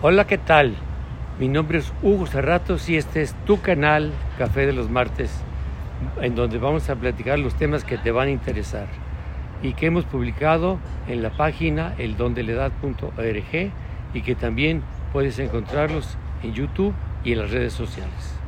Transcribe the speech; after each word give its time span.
Hola, 0.00 0.28
¿qué 0.28 0.38
tal? 0.38 0.76
Mi 1.40 1.48
nombre 1.48 1.78
es 1.78 1.92
Hugo 2.02 2.28
Cerratos 2.28 2.88
y 2.88 2.96
este 2.96 3.20
es 3.20 3.34
tu 3.46 3.60
canal 3.60 4.12
Café 4.38 4.64
de 4.64 4.72
los 4.72 4.88
Martes, 4.88 5.42
en 6.22 6.36
donde 6.36 6.58
vamos 6.58 6.88
a 6.88 6.94
platicar 6.94 7.40
los 7.40 7.56
temas 7.56 7.82
que 7.82 7.98
te 7.98 8.12
van 8.12 8.28
a 8.28 8.30
interesar 8.30 8.86
y 9.60 9.72
que 9.72 9.86
hemos 9.86 10.04
publicado 10.04 10.78
en 11.08 11.20
la 11.20 11.30
página 11.30 11.96
eldondeledad.org 11.98 13.72
y 14.14 14.22
que 14.22 14.36
también 14.36 14.84
puedes 15.12 15.40
encontrarlos 15.40 16.16
en 16.44 16.54
YouTube 16.54 16.94
y 17.24 17.32
en 17.32 17.40
las 17.40 17.50
redes 17.50 17.72
sociales. 17.72 18.38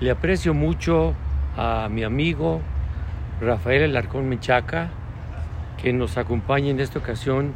Le 0.00 0.10
aprecio 0.10 0.54
mucho 0.54 1.12
a 1.58 1.90
mi 1.90 2.02
amigo 2.02 2.62
Rafael 3.42 3.82
Alarcón 3.82 4.26
Menchaca, 4.26 4.88
que 5.76 5.92
nos 5.92 6.16
acompaña 6.16 6.70
en 6.70 6.80
esta 6.80 6.98
ocasión 6.98 7.52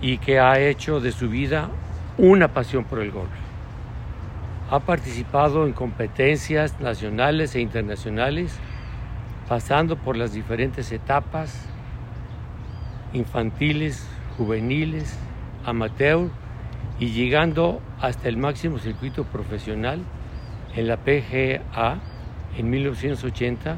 y 0.00 0.18
que 0.18 0.40
ha 0.40 0.58
hecho 0.58 0.98
de 0.98 1.12
su 1.12 1.28
vida 1.28 1.70
una 2.18 2.48
pasión 2.48 2.84
por 2.84 3.00
el 3.00 3.10
golf. 3.10 3.30
Ha 4.70 4.80
participado 4.80 5.66
en 5.66 5.72
competencias 5.72 6.80
nacionales 6.80 7.54
e 7.54 7.60
internacionales, 7.60 8.58
pasando 9.48 9.96
por 9.96 10.16
las 10.16 10.32
diferentes 10.32 10.92
etapas 10.92 11.66
infantiles, 13.12 14.08
juveniles, 14.38 15.18
amateur 15.64 16.28
y 16.98 17.08
llegando 17.08 17.80
hasta 18.00 18.28
el 18.28 18.36
máximo 18.36 18.78
circuito 18.78 19.24
profesional 19.24 20.00
en 20.74 20.88
la 20.88 20.96
PGA 20.96 21.98
en 22.56 22.70
1980 22.70 23.76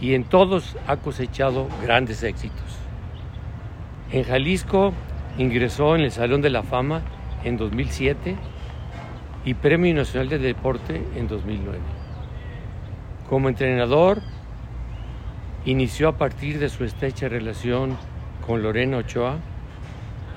y 0.00 0.14
en 0.14 0.24
todos 0.24 0.76
ha 0.86 0.96
cosechado 0.98 1.68
grandes 1.82 2.22
éxitos. 2.22 2.78
En 4.12 4.24
Jalisco 4.24 4.92
ingresó 5.38 5.94
en 5.94 6.02
el 6.02 6.12
Salón 6.12 6.42
de 6.42 6.50
la 6.50 6.62
Fama 6.62 7.02
en 7.44 7.56
2007 7.56 8.36
y 9.44 9.54
Premio 9.54 9.94
Nacional 9.94 10.28
de 10.28 10.38
Deporte 10.38 11.02
en 11.16 11.28
2009. 11.28 11.78
Como 13.28 13.48
entrenador, 13.48 14.20
inició 15.64 16.08
a 16.08 16.16
partir 16.16 16.58
de 16.58 16.68
su 16.68 16.84
estrecha 16.84 17.28
relación 17.28 17.96
con 18.46 18.62
Lorena 18.62 18.98
Ochoa, 18.98 19.38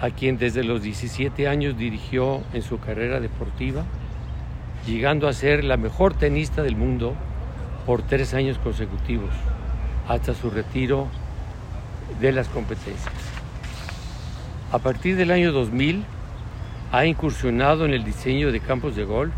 a 0.01 0.09
quien 0.11 0.37
desde 0.37 0.63
los 0.63 0.81
17 0.81 1.47
años 1.47 1.77
dirigió 1.77 2.41
en 2.53 2.61
su 2.61 2.79
carrera 2.79 3.19
deportiva, 3.19 3.83
llegando 4.87 5.27
a 5.27 5.33
ser 5.33 5.63
la 5.63 5.77
mejor 5.77 6.13
tenista 6.13 6.63
del 6.63 6.75
mundo 6.75 7.13
por 7.85 8.01
tres 8.01 8.33
años 8.33 8.57
consecutivos, 8.57 9.31
hasta 10.07 10.33
su 10.33 10.49
retiro 10.49 11.07
de 12.19 12.31
las 12.31 12.47
competencias. 12.47 13.13
A 14.71 14.79
partir 14.79 15.15
del 15.15 15.31
año 15.31 15.51
2000, 15.51 16.03
ha 16.91 17.05
incursionado 17.05 17.85
en 17.85 17.93
el 17.93 18.03
diseño 18.03 18.51
de 18.51 18.59
campos 18.59 18.95
de 18.95 19.03
golf, 19.03 19.33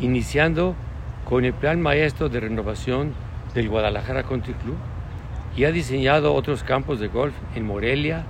iniciando 0.00 0.76
con 1.24 1.44
el 1.44 1.52
plan 1.52 1.80
maestro 1.80 2.28
de 2.28 2.40
renovación 2.40 3.14
del 3.54 3.68
Guadalajara 3.68 4.22
Country 4.22 4.54
Club 4.54 4.76
y 5.56 5.64
ha 5.64 5.72
diseñado 5.72 6.34
otros 6.34 6.62
campos 6.62 7.00
de 7.00 7.08
golf 7.08 7.34
en 7.56 7.66
Morelia, 7.66 8.24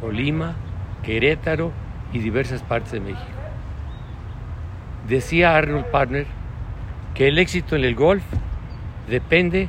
Colima, 0.00 0.56
Querétaro 1.02 1.72
y 2.12 2.20
diversas 2.20 2.62
partes 2.62 2.92
de 2.92 3.00
México. 3.00 3.20
Decía 5.06 5.56
Arnold 5.56 5.86
Partner 5.86 6.26
que 7.14 7.28
el 7.28 7.38
éxito 7.38 7.76
en 7.76 7.84
el 7.84 7.94
golf 7.94 8.22
depende 9.08 9.68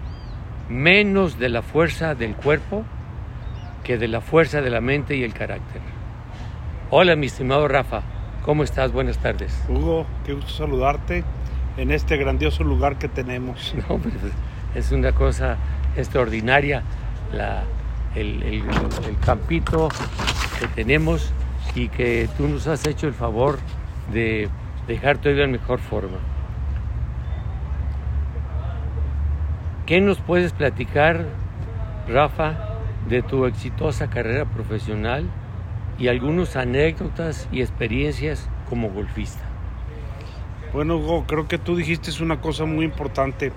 menos 0.70 1.38
de 1.38 1.50
la 1.50 1.62
fuerza 1.62 2.16
del 2.16 2.36
cuerpo 2.36 2.86
que 3.84 3.98
de 3.98 4.08
la 4.08 4.22
fuerza 4.22 4.62
de 4.62 4.70
la 4.70 4.80
mente 4.80 5.18
y 5.18 5.24
el 5.24 5.34
carácter. 5.34 5.82
Hola, 6.92 7.16
mi 7.16 7.28
estimado 7.28 7.68
Rafa, 7.68 8.04
¿cómo 8.44 8.64
estás? 8.64 8.92
Buenas 8.92 9.18
tardes. 9.18 9.58
Hugo, 9.70 10.06
qué 10.26 10.34
gusto 10.34 10.52
saludarte 10.52 11.24
en 11.78 11.92
este 11.92 12.18
grandioso 12.18 12.64
lugar 12.64 12.98
que 12.98 13.08
tenemos. 13.08 13.74
No, 13.90 13.98
pues, 13.98 14.16
es 14.76 14.92
una 14.92 15.12
cosa 15.12 15.58
extraordinaria 15.96 16.84
la, 17.34 17.64
el, 18.16 18.42
el, 18.44 18.64
el 19.08 19.20
campito 19.24 19.90
que 20.60 20.68
tenemos 20.68 21.34
y 21.76 21.90
que 21.90 22.30
tú 22.38 22.48
nos 22.48 22.68
has 22.68 22.86
hecho 22.88 23.08
el 23.08 23.14
favor 23.14 23.60
de 24.12 24.50
dejar 24.88 25.18
todavía 25.18 25.44
en 25.44 25.52
mejor 25.52 25.80
forma. 25.80 26.18
¿Qué 29.86 30.00
nos 30.00 30.20
puedes 30.20 30.54
platicar, 30.54 31.26
Rafa, 32.08 32.56
de 33.10 33.22
tu 33.22 33.46
exitosa 33.46 34.10
carrera 34.10 34.46
profesional 34.46 35.26
y 36.02 36.08
algunas 36.08 36.56
anécdotas 36.56 37.48
y 37.52 37.62
experiencias 37.62 38.50
como 38.68 38.90
golfista? 38.90 39.44
Bueno, 40.74 40.98
Hugo, 40.98 41.26
creo 41.28 41.48
que 41.48 41.60
tú 41.60 41.76
dijiste 41.76 42.12
una 42.24 42.42
cosa 42.42 42.66
muy 42.66 42.86
importante. 42.86 43.52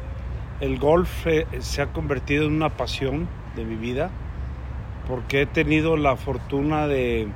El 0.61 0.79
golf 0.79 1.27
eh, 1.27 1.47
se 1.61 1.81
ha 1.81 1.87
convertido 1.87 2.45
en 2.45 2.53
una 2.53 2.69
pasión 2.69 3.29
de 3.57 3.65
mi 3.65 3.77
vida 3.77 4.11
porque 5.09 5.43
he 5.43 5.47
tenido 5.47 5.97
la 5.97 6.17
fortuna 6.17 6.87
de, 6.87 7.29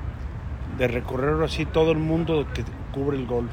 de 0.76 0.88
recorrer 0.88 1.42
así 1.42 1.64
todo 1.64 1.92
el 1.92 1.98
mundo 1.98 2.46
que 2.52 2.62
cubre 2.92 3.16
el 3.16 3.26
golf. 3.26 3.52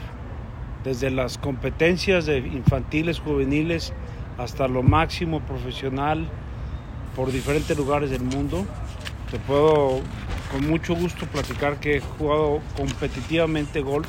Desde 0.83 1.09
las 1.09 1.37
competencias 1.37 2.25
de 2.25 2.39
infantiles, 2.39 3.22
juveniles, 3.22 3.93
hasta 4.37 4.67
lo 4.67 4.83
máximo 4.83 5.39
profesional 5.39 6.27
por 7.16 7.31
diferentes 7.31 7.77
lugares 7.77 8.09
del 8.09 8.23
mundo. 8.23 8.66
Te 9.31 9.39
puedo 9.39 10.01
con 10.55 10.69
mucho 10.69 10.95
gusto 10.95 11.25
platicar 11.25 11.81
que 11.81 11.97
he 11.97 11.99
jugado 11.99 12.61
competitivamente 12.77 13.81
golf 13.81 14.07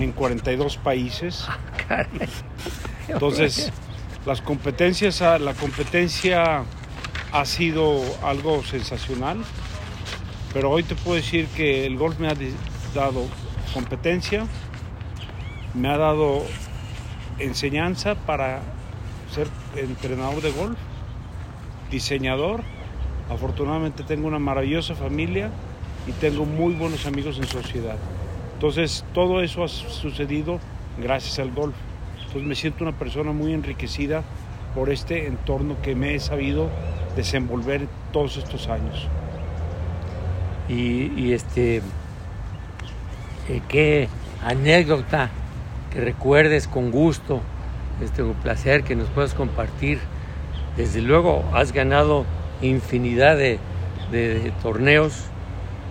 en 0.00 0.10
42 0.10 0.78
países. 0.78 1.46
Entonces, 3.08 3.72
las 4.26 4.40
competencias, 4.40 5.20
la 5.20 5.54
competencia 5.54 6.64
ha 7.30 7.44
sido 7.44 8.02
algo 8.24 8.64
sensacional, 8.64 9.38
pero 10.52 10.72
hoy 10.72 10.82
te 10.82 10.96
puedo 10.96 11.14
decir 11.14 11.46
que 11.54 11.86
el 11.86 11.96
golf 11.96 12.18
me 12.18 12.26
ha 12.26 12.34
dado 12.92 13.24
competencia, 13.72 14.44
me 15.72 15.88
ha 15.88 15.98
dado 15.98 16.42
enseñanza 17.38 18.16
para 18.16 18.58
ser 19.32 19.46
entrenador 19.76 20.42
de 20.42 20.50
golf, 20.50 20.78
diseñador. 21.92 22.64
Afortunadamente 23.30 24.02
tengo 24.02 24.26
una 24.26 24.40
maravillosa 24.40 24.96
familia 24.96 25.52
y 26.06 26.12
tengo 26.12 26.44
muy 26.44 26.74
buenos 26.74 27.06
amigos 27.06 27.38
en 27.38 27.46
sociedad. 27.46 27.96
Entonces 28.54 29.04
todo 29.12 29.42
eso 29.42 29.64
ha 29.64 29.68
sucedido 29.68 30.60
gracias 31.02 31.38
al 31.38 31.50
golf. 31.50 31.74
Entonces 32.18 32.42
me 32.42 32.54
siento 32.54 32.84
una 32.84 32.96
persona 32.96 33.32
muy 33.32 33.52
enriquecida 33.52 34.22
por 34.74 34.90
este 34.90 35.26
entorno 35.26 35.76
que 35.82 35.94
me 35.94 36.14
he 36.14 36.20
sabido 36.20 36.68
desenvolver 37.16 37.88
todos 38.12 38.36
estos 38.36 38.68
años. 38.68 39.08
Y, 40.68 41.32
este, 41.32 41.76
eh, 43.48 43.60
qué 43.68 44.08
anécdota 44.44 45.30
que 45.92 46.00
recuerdes 46.00 46.66
con 46.66 46.90
gusto, 46.90 47.40
este, 48.02 48.24
placer 48.42 48.82
que 48.82 48.96
nos 48.96 49.08
puedas 49.08 49.34
compartir. 49.34 50.00
Desde 50.76 51.00
luego 51.00 51.44
has 51.54 51.72
ganado 51.72 52.26
infinidad 52.60 53.36
de 53.36 53.58
torneos 54.62 55.30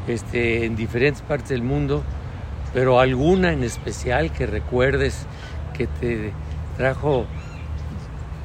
este, 0.08 0.66
en 0.66 0.76
diferentes 0.76 1.22
partes 1.22 1.50
del 1.50 1.64
mundo, 1.64 2.04
pero 2.74 3.00
alguna 3.00 3.52
en 3.54 3.64
especial 3.64 4.32
que 4.32 4.46
recuerdes 4.46 5.26
que 5.74 5.88
te 5.88 6.32
trajo 6.78 7.26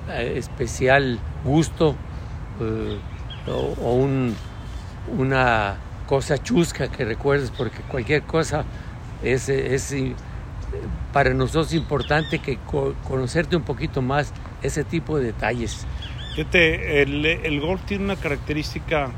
eh, 0.09 0.35
especial 0.37 1.19
gusto 1.45 1.97
eh, 2.61 2.99
o, 3.49 3.95
un, 3.95 4.35
una 5.17 5.77
cosa 6.07 6.39
chusca 6.39 6.89
que 6.89 7.05
recuerdes, 7.05 7.51
porque 7.51 7.81
cualquier 7.83 8.23
cosa 8.23 8.65
es, 9.23 9.49
es 9.49 9.95
para 11.13 11.35
nosotros 11.35 11.73
importante 11.75 12.39
que 12.39 12.57
co 12.59 12.95
conocerte 13.07 13.57
un 13.57 13.63
poquito 13.63 14.03
más 14.03 14.33
ese 14.63 14.85
tipo 14.85 15.19
de 15.19 15.27
detalles. 15.27 15.87
Fíjate, 16.35 17.03
el, 17.03 17.27
el, 17.27 17.61
golf 17.61 17.83
tiene 17.87 18.05
una 18.05 18.17
característica 18.17 19.11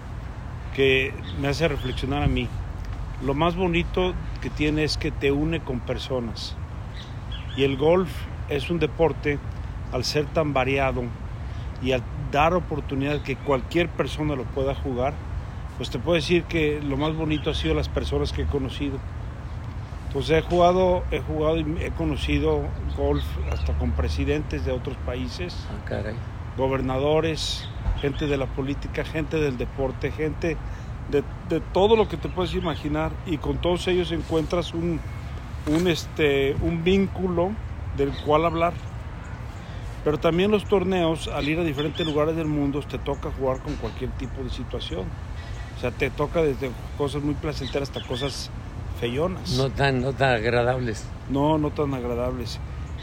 que 0.75 1.15
me 1.41 1.49
hace 1.49 1.69
reflexionar 1.69 2.23
a 2.23 2.27
mí. 2.27 2.49
Lo 3.25 3.35
más 3.35 3.55
bonito 3.57 4.15
que 4.41 4.51
tiene 4.51 4.85
es 4.85 4.97
que 4.97 5.11
te 5.11 5.31
une 5.31 5.61
con 5.61 5.81
personas. 5.81 6.57
Y 7.57 7.65
el 7.65 7.77
golf 7.77 8.11
es 8.49 8.71
un 8.71 8.79
deporte, 8.79 9.39
al 9.93 10.05
ser 10.05 10.25
tan 10.27 10.55
variado 10.55 11.05
y 11.83 11.93
al 11.93 12.03
dar 12.31 12.55
oportunidad 12.55 13.23
que 13.23 13.37
cualquier 13.37 13.89
persona 13.89 14.35
lo 14.35 14.45
pueda 14.45 14.75
jugar, 14.75 15.13
pues 15.77 15.91
te 15.91 15.99
puedo 15.99 16.15
decir 16.15 16.45
que 16.45 16.81
lo 16.83 16.97
más 16.97 17.15
bonito 17.15 17.51
ha 17.51 17.55
sido 17.55 17.75
las 17.75 17.89
personas 17.89 18.33
que 18.33 18.43
he 18.43 18.47
conocido. 18.47 18.99
Entonces 20.07 20.39
he 20.39 20.43
jugado, 20.43 21.05
he 21.11 21.21
jugado 21.21 21.59
y 21.59 21.77
he 21.81 21.91
conocido 21.91 22.63
golf 22.97 23.25
hasta 23.51 23.73
con 23.75 23.93
presidentes 23.93 24.65
de 24.65 24.73
otros 24.73 24.97
países, 25.07 25.67
ah, 25.71 25.85
caray. 25.85 26.15
Gobernadores, 26.57 27.69
gente 28.01 28.27
de 28.27 28.37
la 28.37 28.47
política, 28.47 29.05
gente 29.05 29.39
del 29.39 29.59
deporte, 29.59 30.11
gente 30.11 30.57
de, 31.11 31.23
de, 31.49 31.61
todo 31.61 31.97
lo 31.97 32.09
que 32.09 32.17
te 32.17 32.29
puedes 32.29 32.55
imaginar 32.55 33.13
y 33.27 33.39
con 33.39 33.59
todos 33.59 33.87
ellos 33.89 34.13
encuentras 34.13 34.73
un, 34.75 35.01
un, 35.67 35.89
este, 35.89 36.57
un 36.63 36.85
vínculo 36.85 37.53
del 37.97 38.13
cual 38.25 38.45
hablar. 38.45 38.73
Pero 40.05 40.19
también 40.19 40.51
los 40.51 40.65
torneos, 40.65 41.29
al 41.29 41.49
ir 41.49 41.61
a 41.61 41.65
diferentes 41.65 42.05
lugares 42.05 42.35
del 42.35 42.49
mundo, 42.49 42.81
te 42.81 42.99
toca 42.99 43.31
jugar 43.31 43.61
con 43.61 43.75
cualquier 43.77 44.11
tipo 44.13 44.43
de 44.43 44.51
situación. 44.51 45.05
O 45.77 45.81
sea, 45.81 45.93
te 45.93 46.11
toca 46.11 46.43
desde 46.43 46.71
cosas 46.99 47.23
muy 47.23 47.35
placenteras 47.35 47.89
hasta 47.89 48.07
cosas 48.07 48.51
feyonas. 49.01 49.53
No 49.57 49.71
tan, 49.71 50.01
no 50.01 50.13
tan 50.13 50.35
agradables. 50.35 51.05
No, 51.29 51.57
no 51.59 51.71
tan 51.71 51.95
agradables. 51.95 52.59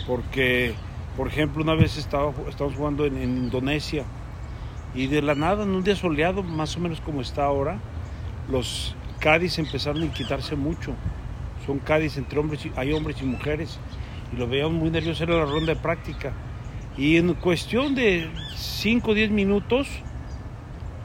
Porque, 0.07 0.75
por 1.19 1.27
ejemplo, 1.27 1.61
una 1.61 1.75
vez 1.75 1.97
estaba, 1.97 2.31
estábamos 2.47 2.77
jugando 2.77 3.05
en, 3.05 3.21
Indonesia 3.21 4.05
y 4.95 5.07
de 5.07 5.21
la 5.21 5.35
nada, 5.35 5.63
en 5.63 5.71
un 5.71 5.83
día 5.83 5.97
soleado, 5.97 6.43
más 6.43 6.77
o 6.77 6.79
menos 6.79 7.01
como 7.01 7.19
está 7.19 7.43
ahora, 7.43 7.77
los 8.49 8.95
Cádiz 9.19 9.59
empezaron 9.59 10.01
a 10.01 10.13
quitarse 10.13 10.55
mucho. 10.55 10.93
Son 11.65 11.79
Cádiz 11.79 12.15
entre 12.15 12.39
hombres, 12.39 12.65
y, 12.65 12.71
hay 12.77 12.93
hombres 12.93 13.21
y 13.21 13.25
mujeres. 13.25 13.79
Y 14.31 14.37
lo 14.37 14.47
veíamos 14.47 14.75
muy 14.75 14.91
nervioso, 14.91 15.25
era 15.25 15.35
la 15.35 15.43
ronda 15.43 15.73
de 15.73 15.81
práctica. 15.81 16.31
Y 16.97 17.17
en 17.17 17.33
cuestión 17.33 17.95
de 17.95 18.31
5 18.55 19.11
o 19.11 19.13
10 19.13 19.29
minutos, 19.31 19.89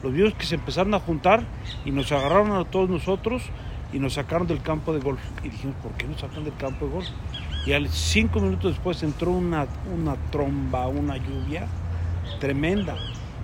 los 0.01 0.13
vimos 0.13 0.33
que 0.35 0.45
se 0.45 0.55
empezaron 0.55 0.93
a 0.93 1.01
juntar 1.01 1.43
y 1.83 1.91
nos 1.91 2.09
agarraron 2.13 2.53
a 2.53 2.63
todos 2.63 2.89
nosotros 2.89 3.43
y 3.91 3.99
nos 3.99 4.13
sacaron 4.13 4.47
del 4.47 4.61
campo 4.61 4.93
de 4.93 5.01
golf. 5.01 5.19
Y 5.43 5.49
dijimos, 5.49 5.75
¿por 5.83 5.91
qué 5.95 6.07
nos 6.07 6.21
sacan 6.21 6.45
del 6.45 6.55
campo 6.55 6.85
de 6.85 6.91
golf? 6.93 7.09
Y 7.65 7.73
al 7.73 7.89
cinco 7.89 8.39
minutos 8.39 8.73
después 8.73 9.01
entró 9.03 9.31
una, 9.31 9.67
una 9.93 10.15
tromba, 10.31 10.87
una 10.87 11.17
lluvia 11.17 11.67
tremenda. 12.39 12.95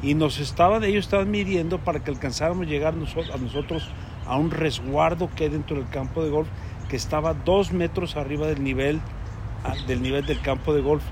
Y 0.03 0.13
nos 0.13 0.39
estaban, 0.39 0.83
ellos 0.83 1.05
estaban 1.05 1.29
midiendo 1.31 1.79
para 1.79 2.03
que 2.03 2.11
alcanzáramos 2.11 2.67
llegar 2.67 2.93
a 2.93 3.37
nosotros 3.37 3.89
a 4.27 4.35
un 4.37 4.51
resguardo 4.51 5.29
que 5.35 5.45
hay 5.45 5.49
dentro 5.49 5.77
del 5.77 5.89
campo 5.89 6.23
de 6.23 6.29
golf 6.29 6.47
que 6.91 6.97
estaba 6.97 7.33
dos 7.33 7.71
metros 7.71 8.17
arriba 8.17 8.47
del 8.47 8.61
nivel, 8.61 8.99
del 9.87 10.01
nivel 10.01 10.25
del 10.25 10.41
campo 10.41 10.73
de 10.73 10.81
golf. 10.81 11.03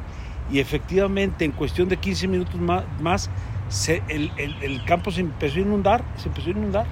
Y 0.51 0.59
efectivamente, 0.59 1.45
en 1.45 1.51
cuestión 1.51 1.87
de 1.87 1.95
15 1.95 2.27
minutos 2.27 2.59
más, 2.59 2.83
más 2.99 3.29
se, 3.69 4.03
el, 4.09 4.29
el, 4.35 4.55
el, 4.61 4.83
campo 4.83 5.09
se 5.09 5.21
empezó 5.21 5.57
a 5.57 5.61
inundar, 5.61 6.03
se 6.17 6.27
empezó 6.27 6.49
a 6.49 6.51
inundar. 6.51 6.85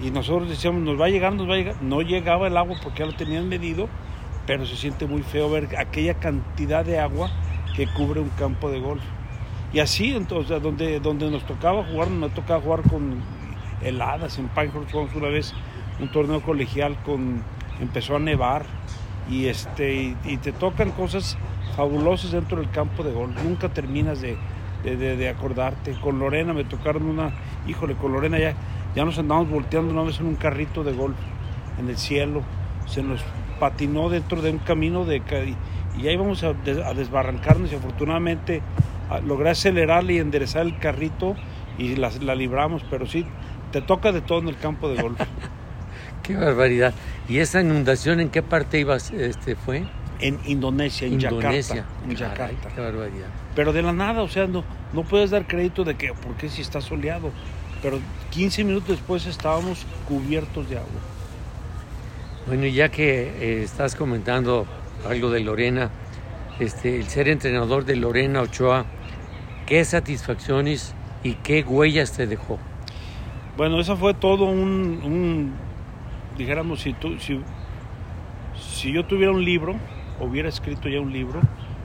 Y 0.00 0.10
nosotros 0.10 0.48
decíamos, 0.48 0.82
nos 0.82 1.00
va 1.00 1.06
a 1.06 1.10
llegar, 1.10 1.32
nos 1.32 1.48
va 1.48 1.54
a 1.54 1.56
llegar. 1.58 1.80
No 1.80 2.02
llegaba 2.02 2.48
el 2.48 2.56
agua 2.56 2.76
porque 2.82 2.98
ya 2.98 3.06
lo 3.06 3.12
tenían 3.12 3.48
medido, 3.48 3.88
pero 4.50 4.66
se 4.66 4.74
siente 4.74 5.06
muy 5.06 5.22
feo 5.22 5.48
ver 5.48 5.68
aquella 5.78 6.14
cantidad 6.14 6.84
de 6.84 6.98
agua 6.98 7.30
que 7.76 7.86
cubre 7.86 8.18
un 8.18 8.30
campo 8.30 8.68
de 8.68 8.80
golf. 8.80 9.00
Y 9.72 9.78
así, 9.78 10.12
entonces, 10.12 10.60
donde, 10.60 10.98
donde 10.98 11.30
nos 11.30 11.46
tocaba 11.46 11.84
jugar, 11.84 12.10
nos 12.10 12.34
tocaba 12.34 12.60
jugar 12.60 12.82
con 12.82 13.22
heladas. 13.80 14.40
En 14.40 14.48
Pinehurst 14.48 14.92
una 15.14 15.28
vez 15.28 15.54
un 16.00 16.10
torneo 16.10 16.42
colegial 16.42 16.96
con 17.04 17.44
empezó 17.80 18.16
a 18.16 18.18
nevar 18.18 18.64
y 19.30 19.46
este 19.46 20.16
y, 20.24 20.36
te 20.38 20.50
tocan 20.50 20.90
cosas 20.90 21.38
fabulosas 21.76 22.32
dentro 22.32 22.58
del 22.58 22.70
campo 22.70 23.04
de 23.04 23.12
golf. 23.12 23.40
Nunca 23.44 23.68
terminas 23.68 24.20
de, 24.20 24.36
de, 24.82 24.96
de, 24.96 25.28
acordarte. 25.28 25.92
Con 26.00 26.18
Lorena 26.18 26.54
me 26.54 26.64
tocaron 26.64 27.04
una, 27.04 27.30
híjole, 27.68 27.94
con 27.94 28.12
Lorena 28.12 28.36
ya, 28.36 28.54
ya 28.96 29.04
nos 29.04 29.16
andamos 29.16 29.48
volteando 29.48 29.92
una 29.92 30.02
vez 30.02 30.18
en 30.18 30.26
un 30.26 30.34
carrito 30.34 30.82
de 30.82 30.92
golf 30.92 31.16
en 31.78 31.88
el 31.88 31.96
cielo. 31.96 32.42
Se 32.88 33.00
nos 33.00 33.20
patinó 33.60 34.08
dentro 34.08 34.42
de 34.42 34.50
un 34.50 34.58
camino 34.58 35.04
de 35.04 35.22
y 35.96 36.02
ya 36.02 36.10
íbamos 36.10 36.42
a, 36.42 36.48
a 36.48 36.94
desbarrancarnos 36.94 37.70
y 37.70 37.76
afortunadamente 37.76 38.62
a, 39.08 39.20
logré 39.20 39.50
acelerarle 39.50 40.14
y 40.14 40.18
enderezar 40.18 40.66
el 40.66 40.78
carrito 40.78 41.36
y 41.78 41.94
la, 41.94 42.10
la 42.20 42.34
libramos, 42.34 42.82
pero 42.90 43.06
sí, 43.06 43.24
te 43.70 43.80
toca 43.80 44.10
de 44.10 44.20
todo 44.20 44.40
en 44.40 44.48
el 44.48 44.56
campo 44.56 44.88
de 44.88 45.00
golf. 45.00 45.20
Qué 46.22 46.36
barbaridad. 46.36 46.94
¿Y 47.28 47.38
esa 47.38 47.60
inundación 47.60 48.20
en 48.20 48.28
qué 48.28 48.42
parte 48.42 48.78
ibas, 48.78 49.10
este, 49.10 49.56
fue? 49.56 49.84
En 50.20 50.38
Indonesia, 50.44 51.06
en 51.06 51.14
Indonesia. 51.14 51.76
Yakarta. 51.76 52.04
En 52.08 52.14
Caray, 52.14 52.54
Yakarta. 52.54 52.74
Qué 52.74 52.80
barbaridad. 52.80 53.28
Pero 53.54 53.72
de 53.72 53.82
la 53.82 53.92
nada, 53.92 54.22
o 54.22 54.28
sea, 54.28 54.46
no, 54.46 54.64
no 54.92 55.02
puedes 55.02 55.30
dar 55.30 55.46
crédito 55.46 55.82
de 55.84 55.94
que, 55.94 56.12
porque 56.12 56.48
si 56.48 56.60
está 56.60 56.80
soleado. 56.80 57.30
Pero 57.82 57.98
15 58.30 58.64
minutos 58.64 58.88
después 58.88 59.26
estábamos 59.26 59.86
cubiertos 60.06 60.68
de 60.68 60.76
agua. 60.76 61.00
Bueno, 62.50 62.66
ya 62.66 62.88
que 62.88 63.22
eh, 63.22 63.62
estás 63.62 63.94
comentando 63.94 64.66
algo 65.08 65.30
de 65.30 65.38
Lorena, 65.38 65.88
este, 66.58 66.96
el 66.96 67.04
ser 67.04 67.28
entrenador 67.28 67.84
de 67.84 67.94
Lorena 67.94 68.40
Ochoa, 68.40 68.86
¿qué 69.66 69.84
satisfacciones 69.84 70.92
y 71.22 71.34
qué 71.34 71.62
huellas 71.62 72.16
te 72.16 72.26
dejó? 72.26 72.58
Bueno, 73.56 73.78
eso 73.78 73.96
fue 73.96 74.14
todo 74.14 74.46
un, 74.46 75.00
un 75.04 75.52
dijéramos, 76.36 76.80
si, 76.80 76.92
tú, 76.92 77.18
si 77.20 78.92
yo 78.92 79.04
tuviera 79.04 79.30
un 79.30 79.44
libro, 79.44 79.76
hubiera 80.18 80.48
escrito 80.48 80.88
ya 80.88 80.98
un 80.98 81.12
libro, 81.12 81.40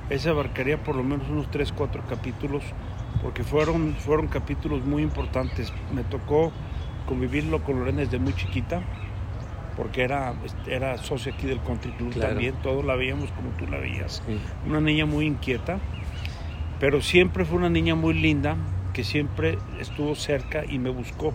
ese 0.10 0.30
abarcaría 0.30 0.84
por 0.84 0.96
lo 0.96 1.04
menos 1.04 1.30
unos 1.30 1.52
3, 1.52 1.74
4 1.74 2.06
capítulos, 2.10 2.64
porque 3.22 3.44
fueron, 3.44 3.94
fueron 4.00 4.26
capítulos 4.26 4.84
muy 4.84 5.04
importantes. 5.04 5.72
Me 5.94 6.04
tocó 6.04 6.52
convivirlo 7.06 7.64
con 7.64 7.78
Lorena 7.78 8.00
desde 8.00 8.18
muy 8.18 8.34
chiquita, 8.34 8.82
porque 9.76 10.04
era, 10.04 10.34
era 10.68 10.98
socia 10.98 11.34
aquí 11.34 11.48
del 11.48 11.62
Country 11.62 11.92
Club 11.92 12.14
Claro. 12.14 12.30
también, 12.30 12.56
todos 12.64 12.86
la 12.86 12.96
veíamos 12.96 13.32
como 13.32 13.50
tú 13.58 13.68
la 13.68 13.78
veías. 13.78 14.22
Sí. 14.26 14.38
Una 14.68 14.80
niña 14.82 15.06
muy 15.06 15.26
inquieta, 15.26 15.80
pero 16.80 17.02
siempre 17.02 17.46
fue 17.46 17.58
una 17.58 17.70
niña 17.70 17.96
muy 17.96 18.14
linda, 18.14 18.56
que 18.94 19.04
siempre 19.04 19.58
estuvo 19.80 20.16
cerca 20.16 20.64
y 20.66 20.80
me 20.80 20.90
buscó 20.90 21.34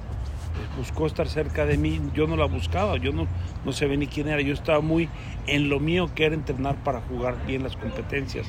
buscó 0.76 1.06
estar 1.06 1.28
cerca 1.28 1.64
de 1.64 1.76
mí, 1.76 2.00
yo 2.14 2.26
no 2.26 2.36
la 2.36 2.46
buscaba, 2.46 2.96
yo 2.96 3.12
no, 3.12 3.26
no 3.64 3.72
sabía 3.72 3.96
ni 3.96 4.06
quién 4.06 4.28
era, 4.28 4.40
yo 4.40 4.52
estaba 4.52 4.80
muy 4.80 5.08
en 5.46 5.68
lo 5.68 5.80
mío 5.80 6.10
que 6.14 6.26
era 6.26 6.34
entrenar 6.34 6.76
para 6.82 7.00
jugar 7.02 7.36
bien 7.46 7.62
las 7.62 7.76
competencias. 7.76 8.46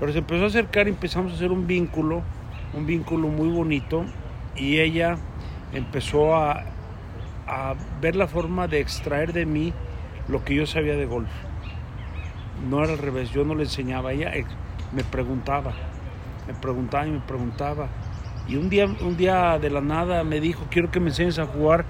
Pero 0.00 0.12
se 0.12 0.18
empezó 0.18 0.44
a 0.44 0.46
acercar 0.46 0.86
y 0.86 0.90
empezamos 0.90 1.32
a 1.32 1.34
hacer 1.36 1.52
un 1.52 1.66
vínculo, 1.66 2.22
un 2.74 2.86
vínculo 2.86 3.28
muy 3.28 3.48
bonito 3.48 4.04
y 4.56 4.78
ella 4.78 5.16
empezó 5.72 6.36
a, 6.36 6.64
a 7.46 7.74
ver 8.00 8.16
la 8.16 8.26
forma 8.26 8.68
de 8.68 8.80
extraer 8.80 9.32
de 9.32 9.46
mí 9.46 9.72
lo 10.28 10.44
que 10.44 10.54
yo 10.54 10.66
sabía 10.66 10.96
de 10.96 11.06
golf. 11.06 11.30
No 12.68 12.82
era 12.82 12.92
al 12.92 12.98
revés, 12.98 13.30
yo 13.30 13.44
no 13.44 13.54
le 13.54 13.64
enseñaba, 13.64 14.12
ella 14.12 14.32
me 14.92 15.04
preguntaba, 15.04 15.72
me 16.46 16.54
preguntaba 16.54 17.06
y 17.06 17.10
me 17.10 17.20
preguntaba. 17.20 17.88
Y 18.46 18.56
un 18.56 18.68
día, 18.68 18.86
un 18.86 19.16
día 19.16 19.58
de 19.58 19.70
la 19.70 19.80
nada 19.80 20.22
me 20.24 20.40
dijo, 20.40 20.66
quiero 20.70 20.90
que 20.90 21.00
me 21.00 21.08
enseñes 21.08 21.38
a 21.38 21.46
jugar 21.46 21.84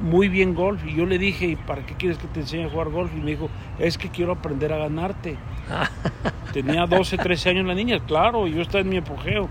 muy 0.00 0.28
bien 0.28 0.54
golf. 0.54 0.84
Y 0.84 0.94
yo 0.94 1.06
le 1.06 1.18
dije, 1.18 1.46
¿y 1.46 1.56
para 1.56 1.84
qué 1.84 1.94
quieres 1.94 2.18
que 2.18 2.26
te 2.28 2.40
enseñe 2.40 2.66
a 2.66 2.70
jugar 2.70 2.90
golf? 2.90 3.12
Y 3.16 3.20
me 3.20 3.32
dijo, 3.32 3.48
es 3.78 3.98
que 3.98 4.08
quiero 4.08 4.32
aprender 4.32 4.72
a 4.72 4.78
ganarte. 4.78 5.36
Tenía 6.52 6.86
12, 6.86 7.16
13 7.16 7.50
años 7.50 7.66
la 7.66 7.74
niña, 7.74 8.00
claro, 8.00 8.46
yo 8.46 8.62
estaba 8.62 8.80
en 8.80 8.88
mi 8.90 8.98
apogeo. 8.98 9.48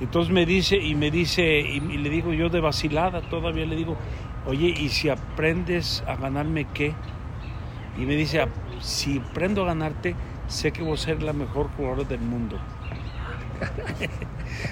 Entonces 0.00 0.32
me 0.32 0.44
dice, 0.44 0.76
y 0.76 0.94
me 0.94 1.10
dice, 1.10 1.60
y, 1.60 1.76
y 1.76 1.98
le 1.98 2.10
digo 2.10 2.32
yo 2.32 2.48
de 2.50 2.60
vacilada, 2.60 3.22
todavía 3.22 3.64
le 3.64 3.76
digo, 3.76 3.96
oye, 4.46 4.68
¿y 4.68 4.88
si 4.88 5.08
aprendes 5.08 6.02
a 6.06 6.16
ganarme 6.16 6.66
qué? 6.72 6.94
Y 7.98 8.06
me 8.06 8.14
dice, 8.16 8.46
si 8.80 9.18
aprendo 9.18 9.62
a 9.62 9.66
ganarte, 9.66 10.14
sé 10.48 10.72
que 10.72 10.82
voy 10.82 10.94
a 10.94 10.96
ser 10.96 11.22
la 11.22 11.32
mejor 11.32 11.68
jugadora 11.76 12.04
del 12.04 12.20
mundo. 12.20 12.58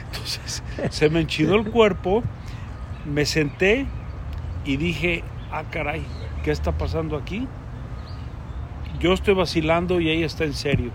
Entonces 0.07 0.63
se 0.91 1.11
me 1.11 1.21
enchidó 1.21 1.57
el 1.57 1.71
cuerpo, 1.71 2.23
me 3.05 3.27
senté 3.27 3.87
y 4.65 4.77
dije, 4.77 5.25
ah 5.51 5.65
caray, 5.71 6.03
¿qué 6.43 6.51
está 6.51 6.73
pasando 6.73 7.17
aquí? 7.17 7.49
Yo 9.01 9.13
estoy 9.13 9.35
vacilando 9.35 10.01
y 10.01 10.11
ella 10.11 10.27
está 10.27 10.45
en 10.45 10.55
serio. 10.55 10.91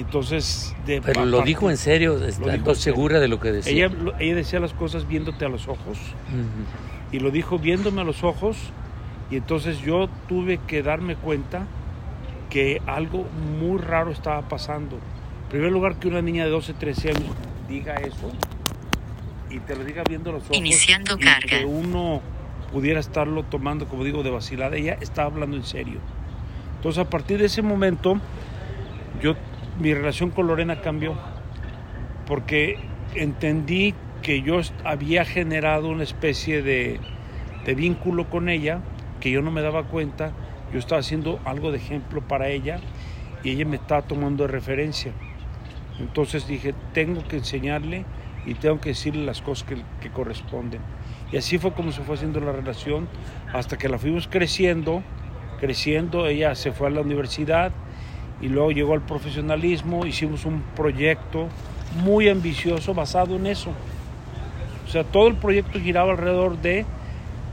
Entonces, 0.00 0.74
de 0.86 1.00
Pero 1.02 1.24
lo 1.24 1.42
dijo 1.42 1.70
en 1.70 1.76
serio, 1.76 2.24
estando 2.24 2.74
segura 2.74 3.18
de 3.20 3.28
lo 3.28 3.40
que 3.40 3.50
decía. 3.52 3.86
Ella, 3.86 3.88
lo- 3.88 4.18
ella 4.18 4.34
decía 4.36 4.60
las 4.60 4.72
cosas 4.72 5.08
viéndote 5.08 5.44
a 5.44 5.48
los 5.48 5.66
ojos 5.68 5.98
Ujú. 6.28 7.16
y 7.16 7.20
lo 7.20 7.30
dijo 7.30 7.58
viéndome 7.58 8.00
a 8.02 8.04
los 8.04 8.22
ojos 8.22 8.56
y 9.30 9.36
entonces 9.36 9.80
yo 9.80 10.08
tuve 10.28 10.58
que 10.66 10.82
darme 10.82 11.16
cuenta 11.16 11.66
que 12.50 12.80
algo 12.86 13.26
muy 13.60 13.78
raro 13.78 14.10
estaba 14.10 14.42
pasando. 14.48 14.96
En 14.96 15.48
primer 15.50 15.72
lugar, 15.72 15.96
que 15.96 16.08
una 16.08 16.22
niña 16.22 16.44
de 16.44 16.50
12, 16.50 16.74
13 16.74 17.10
años 17.10 17.30
diga 17.68 17.94
eso 17.96 18.30
y 19.50 19.58
te 19.60 19.74
lo 19.76 19.84
diga 19.84 20.02
viendo 20.08 20.30
a 20.30 20.34
los 20.34 20.44
ojos. 20.44 20.56
Iniciando 20.56 21.16
y 21.18 21.24
carga. 21.24 21.58
Que 21.58 21.64
uno 21.64 22.20
pudiera 22.72 23.00
estarlo 23.00 23.42
tomando, 23.44 23.86
como 23.88 24.04
digo, 24.04 24.22
de 24.22 24.30
vacilada. 24.30 24.76
Ella 24.76 24.96
estaba 25.00 25.28
hablando 25.28 25.56
en 25.56 25.64
serio. 25.64 25.98
Entonces, 26.76 27.00
a 27.04 27.08
partir 27.10 27.38
de 27.38 27.46
ese 27.46 27.62
momento, 27.62 28.18
yo, 29.22 29.34
mi 29.78 29.94
relación 29.94 30.30
con 30.30 30.46
Lorena 30.46 30.80
cambió 30.80 31.14
porque 32.26 32.78
entendí 33.14 33.94
que 34.22 34.42
yo 34.42 34.60
había 34.84 35.24
generado 35.24 35.88
una 35.88 36.02
especie 36.02 36.62
de, 36.62 37.00
vínculo 37.76 38.30
con 38.30 38.48
ella 38.48 38.80
que 39.20 39.30
yo 39.30 39.42
no 39.42 39.50
me 39.50 39.60
daba 39.60 39.84
cuenta. 39.84 40.32
Yo 40.72 40.78
estaba 40.78 41.00
haciendo 41.00 41.38
algo 41.44 41.70
de 41.70 41.76
ejemplo 41.78 42.22
para 42.22 42.48
ella 42.48 42.80
y 43.44 43.50
ella 43.50 43.64
me 43.64 43.76
estaba 43.76 44.02
tomando 44.02 44.44
de 44.44 44.52
referencia. 44.52 45.12
Entonces 45.98 46.46
dije, 46.46 46.74
tengo 46.92 47.26
que 47.26 47.36
enseñarle 47.36 48.04
y 48.46 48.54
tengo 48.54 48.80
que 48.80 48.90
decirle 48.90 49.24
las 49.24 49.42
cosas 49.42 49.68
que 50.00 50.10
corresponden. 50.10 50.80
Y 51.30 51.36
así 51.36 51.58
fue 51.58 51.72
como 51.72 51.92
se 51.92 52.02
fue 52.02 52.14
haciendo 52.14 52.40
la 52.40 52.52
relación 52.52 53.08
hasta 53.52 53.76
que 53.76 53.88
la 53.88 53.98
fuimos 53.98 54.28
creciendo 54.28 55.02
creciendo, 55.58 56.26
ella 56.26 56.54
se 56.54 56.72
fue 56.72 56.86
a 56.86 56.90
la 56.90 57.02
universidad 57.02 57.72
y 58.40 58.48
luego 58.48 58.70
llegó 58.70 58.94
al 58.94 59.02
profesionalismo, 59.02 60.06
hicimos 60.06 60.44
un 60.44 60.62
proyecto 60.76 61.48
muy 62.02 62.28
ambicioso 62.28 62.94
basado 62.94 63.36
en 63.36 63.46
eso. 63.46 63.70
O 64.86 64.90
sea, 64.90 65.04
todo 65.04 65.28
el 65.28 65.34
proyecto 65.34 65.80
giraba 65.80 66.12
alrededor 66.12 66.58
de 66.58 66.86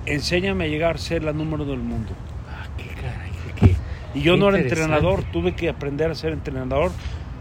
enséñame 0.06 0.66
a 0.66 0.68
llegar 0.68 0.96
a 0.96 1.00
ser 1.00 1.24
la 1.24 1.34
número 1.34 1.66
del 1.66 1.80
mundo. 1.80 2.12
Ah, 2.50 2.68
qué 2.78 2.88
caray, 2.90 3.32
qué, 3.56 3.76
Y 4.14 4.22
yo 4.22 4.34
qué 4.34 4.40
no 4.40 4.50
era 4.50 4.60
entrenador, 4.60 5.24
tuve 5.32 5.56
que 5.56 5.70
aprender 5.70 6.12
a 6.12 6.16
ser 6.16 6.34
entrenador, 6.34 6.92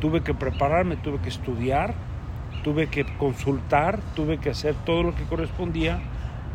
tuve 0.01 0.23
que 0.23 0.35
prepararme, 0.35 0.97
tuve 0.97 1.19
que 1.19 1.29
estudiar, 1.29 1.95
tuve 2.63 2.87
que 2.87 3.05
consultar, 3.19 4.01
tuve 4.17 4.39
que 4.39 4.51
hacer 4.51 4.75
todo 4.87 5.03
lo 5.03 5.15
que 5.15 5.25
correspondía 5.25 6.01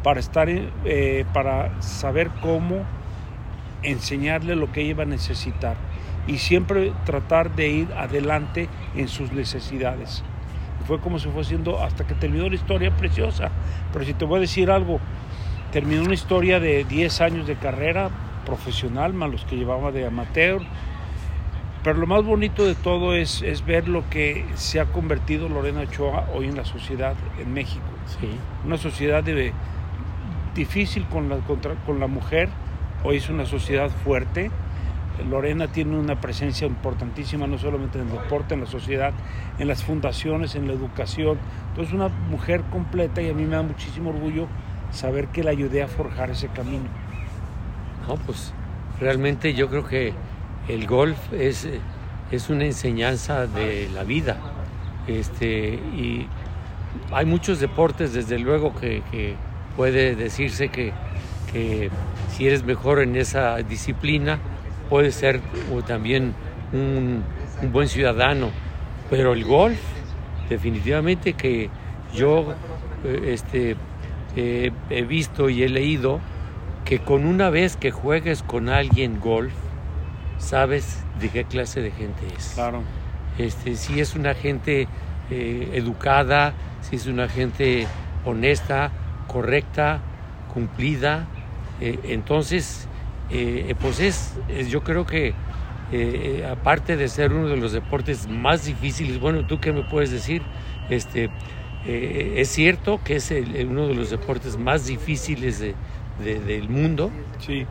para 0.03 0.19
estar, 0.19 0.49
eh, 0.49 1.25
para 1.33 1.81
saber 1.81 2.31
cómo 2.41 2.83
enseñarle 3.83 4.55
lo 4.55 4.71
que 4.71 4.81
iba 4.81 5.03
a 5.03 5.05
necesitar 5.05 5.88
y 6.29 6.37
siempre 6.37 6.93
tratar 7.05 7.55
de 7.55 7.67
ir 7.69 7.87
adelante 7.97 8.69
en 8.95 9.07
sus 9.07 9.31
necesidades. 9.31 10.23
Y 10.81 10.85
fue 10.85 10.99
como 10.99 11.19
se 11.19 11.29
fue 11.29 11.41
haciendo 11.41 11.81
hasta 11.83 12.05
que 12.05 12.13
terminó 12.15 12.47
la 12.47 12.55
historia 12.55 12.91
preciosa. 12.95 13.49
Pero 13.91 14.05
si 14.05 14.13
te 14.13 14.25
voy 14.25 14.37
a 14.37 14.41
decir 14.41 14.69
algo, 14.71 14.99
terminó 15.71 16.03
una 16.03 16.13
historia 16.13 16.59
de 16.59 16.83
10 16.83 17.21
años 17.21 17.47
de 17.47 17.55
carrera 17.55 18.09
profesional, 18.45 19.13
más 19.13 19.29
los 19.31 19.45
que 19.45 19.55
llevaba 19.57 19.91
de 19.91 20.05
amateur. 20.05 20.61
Pero 21.83 21.97
lo 21.97 22.07
más 22.07 22.23
bonito 22.23 22.65
de 22.65 22.75
todo 22.75 23.15
es, 23.15 23.41
es 23.41 23.65
ver 23.65 23.87
lo 23.87 24.07
que 24.09 24.45
se 24.55 24.79
ha 24.79 24.85
convertido 24.85 25.47
Lorena 25.49 25.81
Ochoa 25.81 26.27
hoy 26.33 26.45
en 26.47 26.57
la 26.57 26.65
sociedad 26.65 27.15
en 27.39 27.53
México. 27.53 27.83
Sí, 28.19 28.27
Una 28.65 28.77
sociedad 28.77 29.23
de- 29.23 29.53
difícil 30.55 31.05
con 31.05 31.29
la, 31.29 31.37
contra- 31.37 31.75
con 31.85 31.99
la 31.99 32.07
mujer, 32.07 32.49
hoy 33.03 33.17
es 33.17 33.29
una 33.29 33.45
sociedad 33.45 33.89
fuerte. 34.03 34.51
Lorena 35.29 35.67
tiene 35.67 35.97
una 35.97 36.19
presencia 36.19 36.67
importantísima 36.67 37.47
no 37.47 37.57
solamente 37.57 37.99
en 37.99 38.07
el 38.07 38.13
deporte, 38.13 38.53
en 38.53 38.61
la 38.61 38.67
sociedad, 38.67 39.13
en 39.57 39.67
las 39.67 39.83
fundaciones, 39.83 40.55
en 40.55 40.67
la 40.67 40.73
educación. 40.73 41.37
Entonces 41.69 41.93
una 41.93 42.07
mujer 42.07 42.63
completa 42.71 43.21
y 43.21 43.29
a 43.29 43.33
mí 43.33 43.43
me 43.43 43.55
da 43.55 43.61
muchísimo 43.61 44.09
orgullo 44.09 44.47
saber 44.91 45.27
que 45.27 45.43
la 45.43 45.51
ayudé 45.51 45.83
a 45.83 45.87
forjar 45.87 46.31
ese 46.31 46.47
camino. 46.47 46.85
no, 48.07 48.15
pues 48.15 48.53
realmente 48.99 49.53
yo 49.53 49.69
creo 49.69 49.85
que 49.85 50.13
el 50.67 50.87
golf 50.87 51.17
es, 51.33 51.67
es 52.31 52.49
una 52.49 52.65
enseñanza 52.65 53.47
de 53.47 53.89
la 53.93 54.03
vida. 54.03 54.37
Este, 55.07 55.73
y 55.73 56.27
hay 57.11 57.25
muchos 57.25 57.59
deportes, 57.59 58.13
desde 58.13 58.37
luego, 58.37 58.75
que, 58.75 59.01
que 59.11 59.35
puede 59.75 60.15
decirse 60.15 60.69
que, 60.69 60.93
que 61.51 61.89
si 62.29 62.47
eres 62.47 62.63
mejor 62.63 62.99
en 62.99 63.15
esa 63.15 63.57
disciplina, 63.57 64.39
puedes 64.89 65.15
ser 65.15 65.41
también 65.87 66.33
un, 66.73 67.23
un 67.61 67.71
buen 67.71 67.87
ciudadano. 67.87 68.49
Pero 69.09 69.33
el 69.33 69.43
golf, 69.43 69.79
definitivamente 70.49 71.33
que 71.33 71.69
yo 72.13 72.53
eh, 73.03 73.31
este, 73.33 73.75
eh, 74.35 74.71
he 74.89 75.03
visto 75.03 75.49
y 75.49 75.63
he 75.63 75.69
leído 75.69 76.19
que 76.85 76.99
con 76.99 77.25
una 77.25 77.49
vez 77.49 77.77
que 77.77 77.91
juegues 77.91 78.43
con 78.43 78.69
alguien 78.69 79.19
golf, 79.19 79.53
sabes 80.37 81.03
de 81.19 81.29
qué 81.29 81.43
clase 81.43 81.81
de 81.81 81.91
gente 81.91 82.21
es. 82.35 82.53
Claro. 82.55 82.81
Este, 83.37 83.75
si 83.75 83.99
es 83.99 84.15
una 84.15 84.33
gente 84.33 84.87
eh, 85.29 85.69
educada, 85.73 86.53
si 86.81 86.95
es 86.95 87.05
una 87.05 87.29
gente 87.29 87.87
honesta, 88.25 88.91
correcta, 89.27 90.01
cumplida, 90.53 91.27
eh, 91.79 91.99
entonces, 92.05 92.87
eh, 93.31 93.75
pues 93.79 93.99
es, 93.99 94.39
yo 94.69 94.83
creo 94.83 95.05
que 95.05 95.33
eh, 95.91 96.47
aparte 96.51 96.97
de 96.97 97.07
ser 97.07 97.31
uno 97.33 97.47
de 97.47 97.57
los 97.57 97.71
deportes 97.71 98.27
más 98.27 98.65
difíciles, 98.65 99.19
bueno, 99.19 99.45
¿tú 99.45 99.59
qué 99.59 99.71
me 99.73 99.81
puedes 99.83 100.11
decir? 100.11 100.41
Este, 100.89 101.29
eh, 101.85 102.35
es 102.37 102.49
cierto 102.49 102.99
que 103.03 103.15
es 103.15 103.31
uno 103.67 103.87
de 103.87 103.95
los 103.95 104.09
deportes 104.09 104.57
más 104.57 104.85
difíciles 104.87 105.59
de- 105.59 105.75
de- 106.23 106.39
del 106.39 106.69
mundo, 106.69 107.11
Sí, 107.39 107.65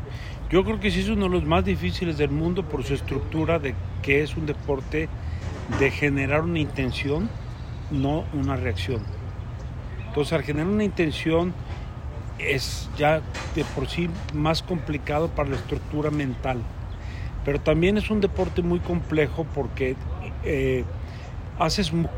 yo 0.50 0.65
creo 0.65 0.81
que 0.81 0.91
sí 0.91 1.00
es 1.00 1.09
uno 1.11 1.25
de 1.25 1.31
los 1.31 1.45
más 1.45 1.65
difíciles 1.65 2.17
del 2.17 2.31
mundo 2.31 2.62
por 2.62 2.83
su 2.83 2.95
estructura 2.95 3.59
de 3.59 3.75
que 4.03 4.23
es 4.23 4.35
un 4.37 4.47
deporte 4.47 5.09
de 5.79 5.91
generar 5.91 6.41
una 6.43 6.59
intención, 6.59 7.29
no 7.91 8.25
una 8.33 8.57
reacción. 8.57 9.03
Entonces, 10.09 10.33
al 10.33 10.43
generar 10.43 10.69
una 10.69 10.85
intención 10.85 11.53
es 12.38 12.88
ya 12.97 13.21
de 13.54 13.64
por 13.75 13.88
sí 13.88 14.09
más 14.35 14.62
complicado 14.62 15.28
para 15.28 15.50
la 15.50 15.57
estructura 15.57 16.11
mental. 16.11 16.62
Pero 17.45 17.61
también 17.61 17.99
es 17.99 18.11
un 18.11 18.21
deporte 18.21 18.62
muy 18.62 18.80
complejo 18.80 19.47
porque 19.54 19.97
eh, 20.45 20.85
haces 21.59 21.92
mu- 21.92 22.09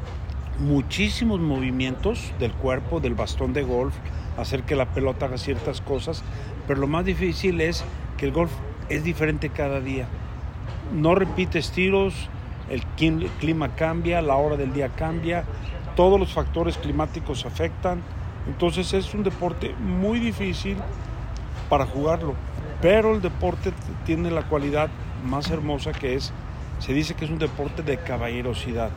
muchísimos 0.58 1.40
movimientos 1.40 2.32
del 2.38 2.52
cuerpo, 2.52 3.00
del 3.00 3.14
bastón 3.14 3.52
de 3.52 3.62
golf, 3.62 3.94
hacer 4.38 4.62
que 4.62 4.76
la 4.76 4.86
pelota 4.86 5.26
haga 5.26 5.38
ciertas 5.38 5.80
cosas, 5.80 6.22
pero 6.66 6.80
lo 6.80 6.86
más 6.86 7.04
difícil 7.04 7.60
es 7.60 7.84
que 8.16 8.26
el 8.26 8.32
golf 8.32 8.50
es 8.88 9.04
diferente 9.04 9.50
cada 9.50 9.80
día. 9.80 10.06
No 10.92 11.14
repites 11.14 11.70
tiros, 11.70 12.28
el 12.68 12.82
clima 13.38 13.74
cambia, 13.74 14.20
la 14.22 14.36
hora 14.36 14.56
del 14.56 14.72
día 14.72 14.88
cambia, 14.88 15.44
todos 15.96 16.18
los 16.18 16.32
factores 16.32 16.76
climáticos 16.78 17.44
afectan, 17.46 18.02
entonces 18.46 18.92
es 18.92 19.12
un 19.14 19.22
deporte 19.22 19.74
muy 19.78 20.18
difícil 20.18 20.76
para 21.68 21.86
jugarlo, 21.86 22.34
pero 22.80 23.14
el 23.14 23.20
deporte 23.20 23.72
tiene 24.04 24.30
la 24.30 24.42
cualidad 24.42 24.88
más 25.24 25.50
hermosa 25.50 25.92
que 25.92 26.14
es, 26.14 26.32
se 26.78 26.92
dice 26.92 27.14
que 27.14 27.24
es 27.26 27.30
un 27.30 27.38
deporte 27.38 27.82
de 27.82 27.98
caballerosidad. 27.98 28.90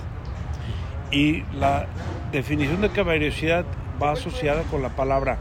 Y 1.12 1.44
la 1.54 1.86
definición 2.32 2.82
de 2.82 2.90
caballerosidad 2.90 3.66
va 4.02 4.12
asociada 4.14 4.64
con 4.64 4.82
la 4.82 4.90
palabra 4.90 5.38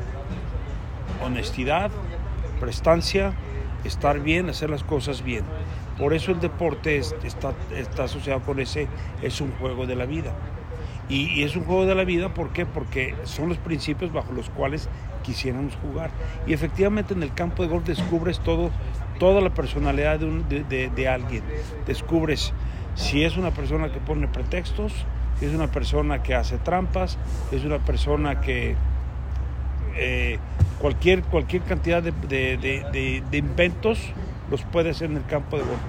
honestidad, 1.24 1.90
prestancia, 2.60 3.32
estar 3.84 4.20
bien, 4.20 4.50
hacer 4.50 4.70
las 4.70 4.82
cosas 4.84 5.22
bien. 5.22 5.44
Por 5.98 6.14
eso 6.14 6.32
el 6.32 6.40
deporte 6.40 6.96
es- 6.98 7.14
está, 7.22 7.52
está 7.74 8.04
asociado 8.04 8.40
con 8.40 8.58
ese, 8.60 8.88
es 9.22 9.40
un 9.40 9.52
juego 9.52 9.86
de 9.86 9.94
la 9.96 10.04
vida. 10.06 10.32
Y, 11.12 11.42
es 11.42 11.56
un 11.56 11.64
juego 11.64 11.84
de 11.84 11.94
la 11.94 12.04
vida, 12.04 12.32
¿por 12.32 12.54
qué? 12.54 12.64
Porque 12.64 13.14
son 13.24 13.50
los 13.50 13.58
principios 13.58 14.14
bajo 14.14 14.32
los 14.32 14.48
cuales 14.48 14.88
quisiéramos 15.22 15.76
jugar. 15.76 16.10
Y 16.46 16.54
efectivamente 16.54 17.12
en 17.12 17.22
el 17.22 17.34
campo 17.34 17.62
de 17.62 17.68
golf 17.68 17.84
descubres 17.86 18.40
todo, 18.40 18.70
toda 19.18 19.42
la 19.42 19.50
personalidad 19.50 20.18
de, 20.18 21.08
alguien. 21.08 21.42
Descubres 21.86 22.54
si 22.94 23.24
es 23.24 23.36
una 23.36 23.50
persona 23.50 23.92
que 23.92 24.00
pone 24.00 24.26
pretextos, 24.26 24.94
si 25.38 25.44
es 25.44 25.54
una 25.54 25.66
persona 25.66 26.22
que 26.22 26.34
hace 26.34 26.56
trampas, 26.56 27.18
si 27.50 27.56
es 27.56 27.64
una 27.66 27.78
persona 27.78 28.40
que 28.40 28.74
eh, 29.96 30.38
cualquier, 30.78 31.24
cualquier 31.24 31.60
cantidad 31.64 32.02
de, 32.02 33.22
inventos 33.32 34.00
los 34.50 34.62
puede 34.62 34.90
hacer 34.90 35.10
en 35.10 35.18
el 35.18 35.26
campo 35.26 35.58
de 35.58 35.64
golf. 35.64 35.80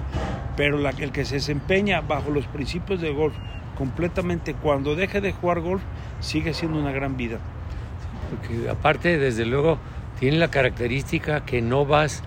Pero 0.54 0.86
el 0.86 1.12
que 1.12 1.24
se 1.24 1.36
desempeña 1.36 2.02
bajo 2.02 2.28
los 2.28 2.44
principios 2.46 3.00
de 3.00 3.10
golf 3.10 3.34
completamente 3.76 4.54
cuando 4.54 4.94
deje 4.96 5.20
de 5.20 5.32
jugar 5.32 5.60
golf 5.60 5.82
sigue 6.20 6.54
siendo 6.54 6.78
una 6.78 6.92
gran 6.92 7.16
vida. 7.16 7.38
porque 8.30 8.68
aparte, 8.68 9.18
desde 9.18 9.44
luego, 9.46 9.78
tiene 10.18 10.38
la 10.38 10.48
característica 10.48 11.44
que 11.44 11.60
no 11.60 11.84
vas 11.86 12.22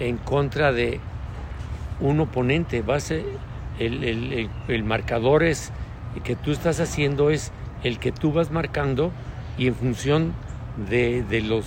en 0.00 0.16
contra 0.16 0.72
de 0.72 0.98
un 2.00 2.20
oponente, 2.20 2.82
vas 2.82 3.10
eh, 3.10 3.24
el, 3.78 4.02
el- 4.04 4.32
el- 4.32 4.50
el 4.68 4.84
marcador 4.84 5.42
es 5.42 5.70
que 6.24 6.36
tú 6.36 6.50
estás 6.52 6.80
haciendo 6.80 7.30
es 7.30 7.52
el 7.84 7.98
que 7.98 8.12
tú 8.12 8.32
vas 8.32 8.50
marcando 8.50 9.12
y 9.58 9.66
en 9.66 9.74
función 9.74 10.32
de, 10.90 11.22
de 11.22 11.42
los 11.42 11.64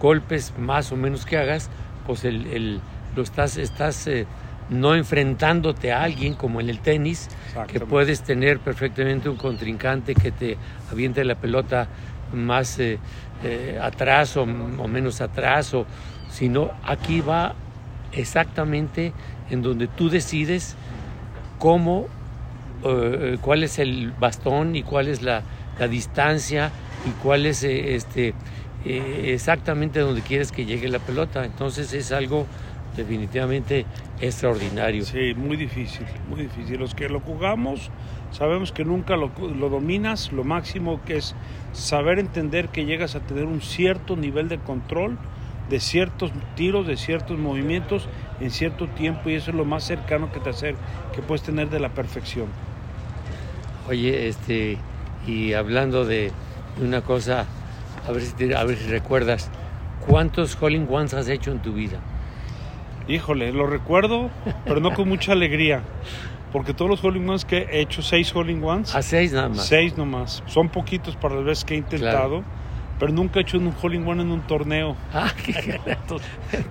golpes 0.00 0.52
más 0.58 0.90
o 0.92 0.96
menos 0.96 1.26
que 1.26 1.36
hagas, 1.36 1.68
pues 2.06 2.24
el, 2.24 2.80
lo 3.16 3.22
estás, 3.22 3.56
estás 3.56 4.06
eh, 4.06 4.26
no 4.70 4.94
enfrentándote 4.94 5.92
a 5.92 6.02
alguien 6.02 6.34
como 6.34 6.60
en 6.60 6.68
el 6.68 6.80
tenis, 6.80 7.28
que 7.66 7.80
puedes 7.80 8.22
tener 8.22 8.58
perfectamente 8.60 9.28
un 9.28 9.36
contrincante 9.36 10.14
que 10.14 10.30
te 10.30 10.56
aviente 10.90 11.24
la 11.24 11.34
pelota 11.34 11.88
más 12.32 12.78
eh, 12.78 12.98
eh, 13.42 13.78
atrás 13.80 14.36
o, 14.36 14.42
o 14.42 14.88
menos 14.88 15.20
atrás, 15.20 15.72
o, 15.74 15.86
sino 16.30 16.70
aquí 16.84 17.20
va 17.20 17.54
exactamente 18.12 19.12
en 19.50 19.62
donde 19.62 19.86
tú 19.86 20.10
decides 20.10 20.76
cómo, 21.58 22.06
eh, 22.84 23.38
cuál 23.40 23.62
es 23.64 23.78
el 23.78 24.12
bastón 24.12 24.76
y 24.76 24.82
cuál 24.82 25.08
es 25.08 25.22
la, 25.22 25.42
la 25.78 25.88
distancia 25.88 26.70
y 27.06 27.10
cuál 27.22 27.46
es 27.46 27.62
eh, 27.64 27.94
este, 27.94 28.34
eh, 28.84 29.32
exactamente 29.34 30.00
donde 30.00 30.22
quieres 30.22 30.52
que 30.52 30.64
llegue 30.64 30.88
la 30.88 30.98
pelota. 30.98 31.44
Entonces 31.44 31.92
es 31.92 32.12
algo 32.12 32.46
definitivamente 32.98 33.86
extraordinario. 34.20 35.04
Sí, 35.04 35.34
muy 35.34 35.56
difícil, 35.56 36.06
muy 36.28 36.42
difícil. 36.42 36.78
Los 36.78 36.94
que 36.94 37.08
lo 37.08 37.20
jugamos 37.20 37.90
sabemos 38.30 38.72
que 38.72 38.84
nunca 38.84 39.16
lo, 39.16 39.32
lo 39.58 39.70
dominas, 39.70 40.32
lo 40.32 40.44
máximo 40.44 41.00
que 41.06 41.16
es 41.16 41.34
saber 41.72 42.18
entender 42.18 42.68
que 42.68 42.84
llegas 42.84 43.14
a 43.14 43.20
tener 43.20 43.44
un 43.44 43.62
cierto 43.62 44.16
nivel 44.16 44.48
de 44.48 44.58
control 44.58 45.16
de 45.68 45.80
ciertos 45.80 46.32
tiros, 46.54 46.86
de 46.86 46.96
ciertos 46.96 47.38
movimientos 47.38 48.08
en 48.40 48.50
cierto 48.50 48.86
tiempo 48.88 49.28
y 49.28 49.34
eso 49.34 49.50
es 49.50 49.56
lo 49.56 49.64
más 49.64 49.84
cercano 49.84 50.32
que 50.32 50.40
te 50.40 50.50
hacer, 50.50 50.74
que 51.14 51.22
puedes 51.22 51.42
tener 51.42 51.68
de 51.68 51.80
la 51.80 51.90
perfección. 51.90 52.46
Oye, 53.88 54.28
este, 54.28 54.78
y 55.26 55.52
hablando 55.52 56.04
de 56.04 56.32
una 56.80 57.02
cosa, 57.02 57.46
a 58.06 58.12
ver 58.12 58.22
si, 58.22 58.52
a 58.52 58.64
ver 58.64 58.76
si 58.76 58.88
recuerdas, 58.88 59.50
¿cuántos 60.06 60.56
Holling 60.60 60.86
Ones 60.90 61.14
has 61.14 61.28
hecho 61.28 61.52
en 61.52 61.60
tu 61.60 61.72
vida? 61.72 61.98
Híjole, 63.08 63.52
lo 63.52 63.66
recuerdo, 63.66 64.30
pero 64.64 64.80
no 64.80 64.92
con 64.92 65.08
mucha 65.08 65.32
alegría. 65.32 65.82
Porque 66.52 66.74
todos 66.74 66.90
los 66.90 67.04
Holling 67.04 67.28
Ones 67.28 67.44
que 67.44 67.66
he 67.70 67.80
hecho, 67.80 68.02
seis 68.02 68.34
Holling 68.34 68.62
Ones. 68.62 68.94
A 68.94 69.02
seis 69.02 69.32
nada 69.32 69.48
más. 69.48 69.66
Seis 69.66 69.96
nomás. 69.96 70.42
Son 70.46 70.68
poquitos 70.68 71.16
para 71.16 71.34
las 71.36 71.44
veces 71.44 71.64
que 71.64 71.74
he 71.74 71.78
intentado. 71.78 72.42
Pero 72.98 73.12
nunca 73.12 73.38
he 73.38 73.42
hecho 73.42 73.58
un 73.58 73.72
Holling 73.80 74.06
One 74.06 74.22
en 74.22 74.30
un 74.30 74.40
torneo. 74.46 74.96
Ah, 75.12 75.32
qué 75.44 75.78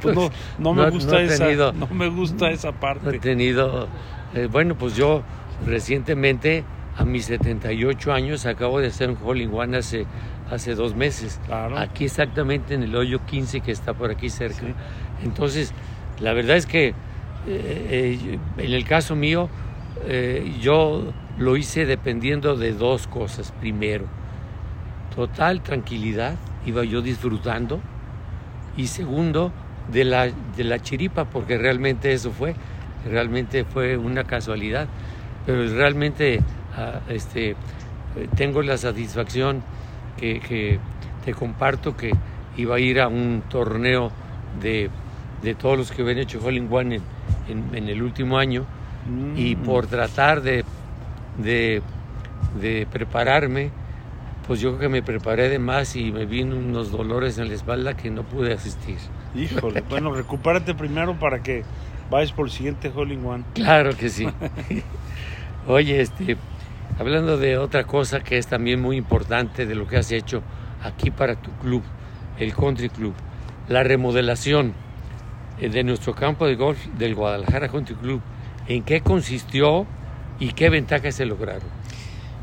pues 0.02 0.16
no, 0.16 0.30
no, 0.60 0.74
me 0.74 0.90
gusta 0.90 1.22
esa, 1.22 1.72
no 1.72 1.88
me 1.88 2.10
gusta 2.10 2.50
esa 2.50 2.72
parte. 2.72 3.06
No 3.06 3.12
he 3.12 3.20
tenido. 3.20 3.88
Eh, 4.34 4.48
bueno, 4.52 4.76
pues 4.76 4.96
yo 4.96 5.24
recientemente, 5.66 6.66
a 6.98 7.06
mis 7.06 7.26
78 7.26 8.12
años, 8.12 8.46
acabo 8.46 8.80
de 8.80 8.88
hacer 8.88 9.10
un 9.10 9.18
Holling 9.24 9.54
One 9.54 9.78
hace, 9.78 10.06
hace 10.52 10.76
dos 10.76 10.96
meses. 10.96 11.40
Claro. 11.46 11.78
Aquí 11.78 12.06
exactamente 12.06 12.74
en 12.74 12.84
el 12.84 12.96
hoyo 12.96 13.26
15 13.26 13.62
que 13.62 13.72
está 13.72 13.94
por 13.94 14.12
aquí 14.12 14.30
cerca. 14.30 14.66
Entonces, 15.24 15.74
la 16.20 16.34
verdad 16.34 16.58
es 16.58 16.66
que 16.66 16.88
eh, 16.88 16.94
eh, 17.48 18.40
en 18.58 18.74
el 18.74 18.84
caso 18.86 19.16
mío, 19.16 19.50
yo 20.62 21.12
lo 21.38 21.58
hice 21.58 21.86
dependiendo 21.86 22.56
de 22.56 22.72
dos 22.72 23.08
cosas. 23.08 23.52
Primero, 23.60 24.06
total 25.16 25.62
tranquilidad, 25.62 26.36
iba 26.66 26.84
yo 26.84 27.02
disfrutando. 27.02 27.82
Y 28.78 28.88
segundo, 28.88 29.52
de 29.92 30.04
la, 30.04 30.28
de 30.28 30.64
la 30.64 30.80
chiripa, 30.80 31.26
porque 31.26 31.58
realmente 31.58 32.14
eso 32.14 32.32
fue, 32.32 32.56
realmente 33.10 33.64
fue 33.66 33.98
una 33.98 34.24
casualidad. 34.26 34.88
Pero 35.46 35.66
realmente 35.76 36.42
ah, 36.76 37.00
este, 37.10 37.56
tengo 38.36 38.62
la 38.62 38.78
satisfacción 38.78 39.62
que, 40.18 40.80
te 41.24 41.34
comparto 41.34 41.98
que 41.98 42.12
iba 42.56 42.78
a 42.78 42.80
ir 42.80 43.02
a 43.02 43.08
un 43.08 43.44
torneo 43.50 44.12
de, 44.62 44.90
todos 45.60 45.78
los 45.78 45.92
que 45.92 46.02
habían 46.02 46.18
hecho 46.20 46.40
Holling 46.44 46.68
One 46.72 47.00
en, 47.48 47.90
el 47.90 48.02
último 48.02 48.38
año 48.38 48.66
y 49.36 49.56
mm. 49.56 49.60
por 49.64 49.88
tratar 49.88 50.42
de, 50.42 50.66
de, 51.38 51.82
de 52.60 52.88
prepararme, 52.92 53.72
pues 54.48 54.60
yo 54.60 54.70
creo 54.70 54.82
que 54.82 54.90
me 54.90 55.04
preparé 55.04 55.50
de 55.50 55.60
más 55.60 55.96
y 55.96 56.12
me 56.12 56.26
vino 56.26 56.56
unos 56.56 56.92
dolores 56.92 57.38
en 57.38 57.50
la 57.50 57.54
espalda 57.54 57.96
que 57.96 58.10
no 58.10 58.24
pude 58.24 58.54
asistir. 58.54 58.98
Híjole, 59.36 59.82
bueno, 59.90 60.14
recupérate 60.14 60.74
primero 60.74 61.20
para 61.20 61.44
que 61.44 61.64
vayas 62.10 62.32
por 62.32 62.48
el 62.48 62.52
siguiente 62.52 62.92
Hole 62.94 63.18
One. 63.18 63.44
Claro 63.54 63.96
que 63.96 64.10
sí. 64.10 64.28
Oye, 65.68 66.02
este, 66.02 66.38
hablando 66.98 67.38
de 67.38 67.58
otra 67.58 67.84
cosa 67.84 68.22
que 68.22 68.38
es 68.38 68.48
también 68.48 68.82
muy 68.82 68.96
importante 68.96 69.66
de 69.66 69.76
lo 69.76 69.88
que 69.88 69.98
has 69.98 70.12
hecho 70.12 70.42
aquí 70.82 71.12
para 71.12 71.36
tu 71.36 71.52
club, 71.60 71.84
el 72.40 72.54
Country 72.54 72.90
Club, 72.90 73.14
la 73.68 73.84
remodelación 73.84 74.74
de 75.60 75.84
nuestro 75.84 76.14
campo 76.14 76.46
de 76.46 76.56
golf 76.56 76.86
del 76.98 77.16
Guadalajara 77.16 77.70
Country 77.70 77.96
Club, 77.96 78.22
¿en 78.68 78.84
qué 78.84 79.02
consistió 79.02 79.88
y 80.40 80.54
qué 80.54 80.70
ventajas 80.70 81.16
se 81.16 81.26
lograron? 81.26 81.70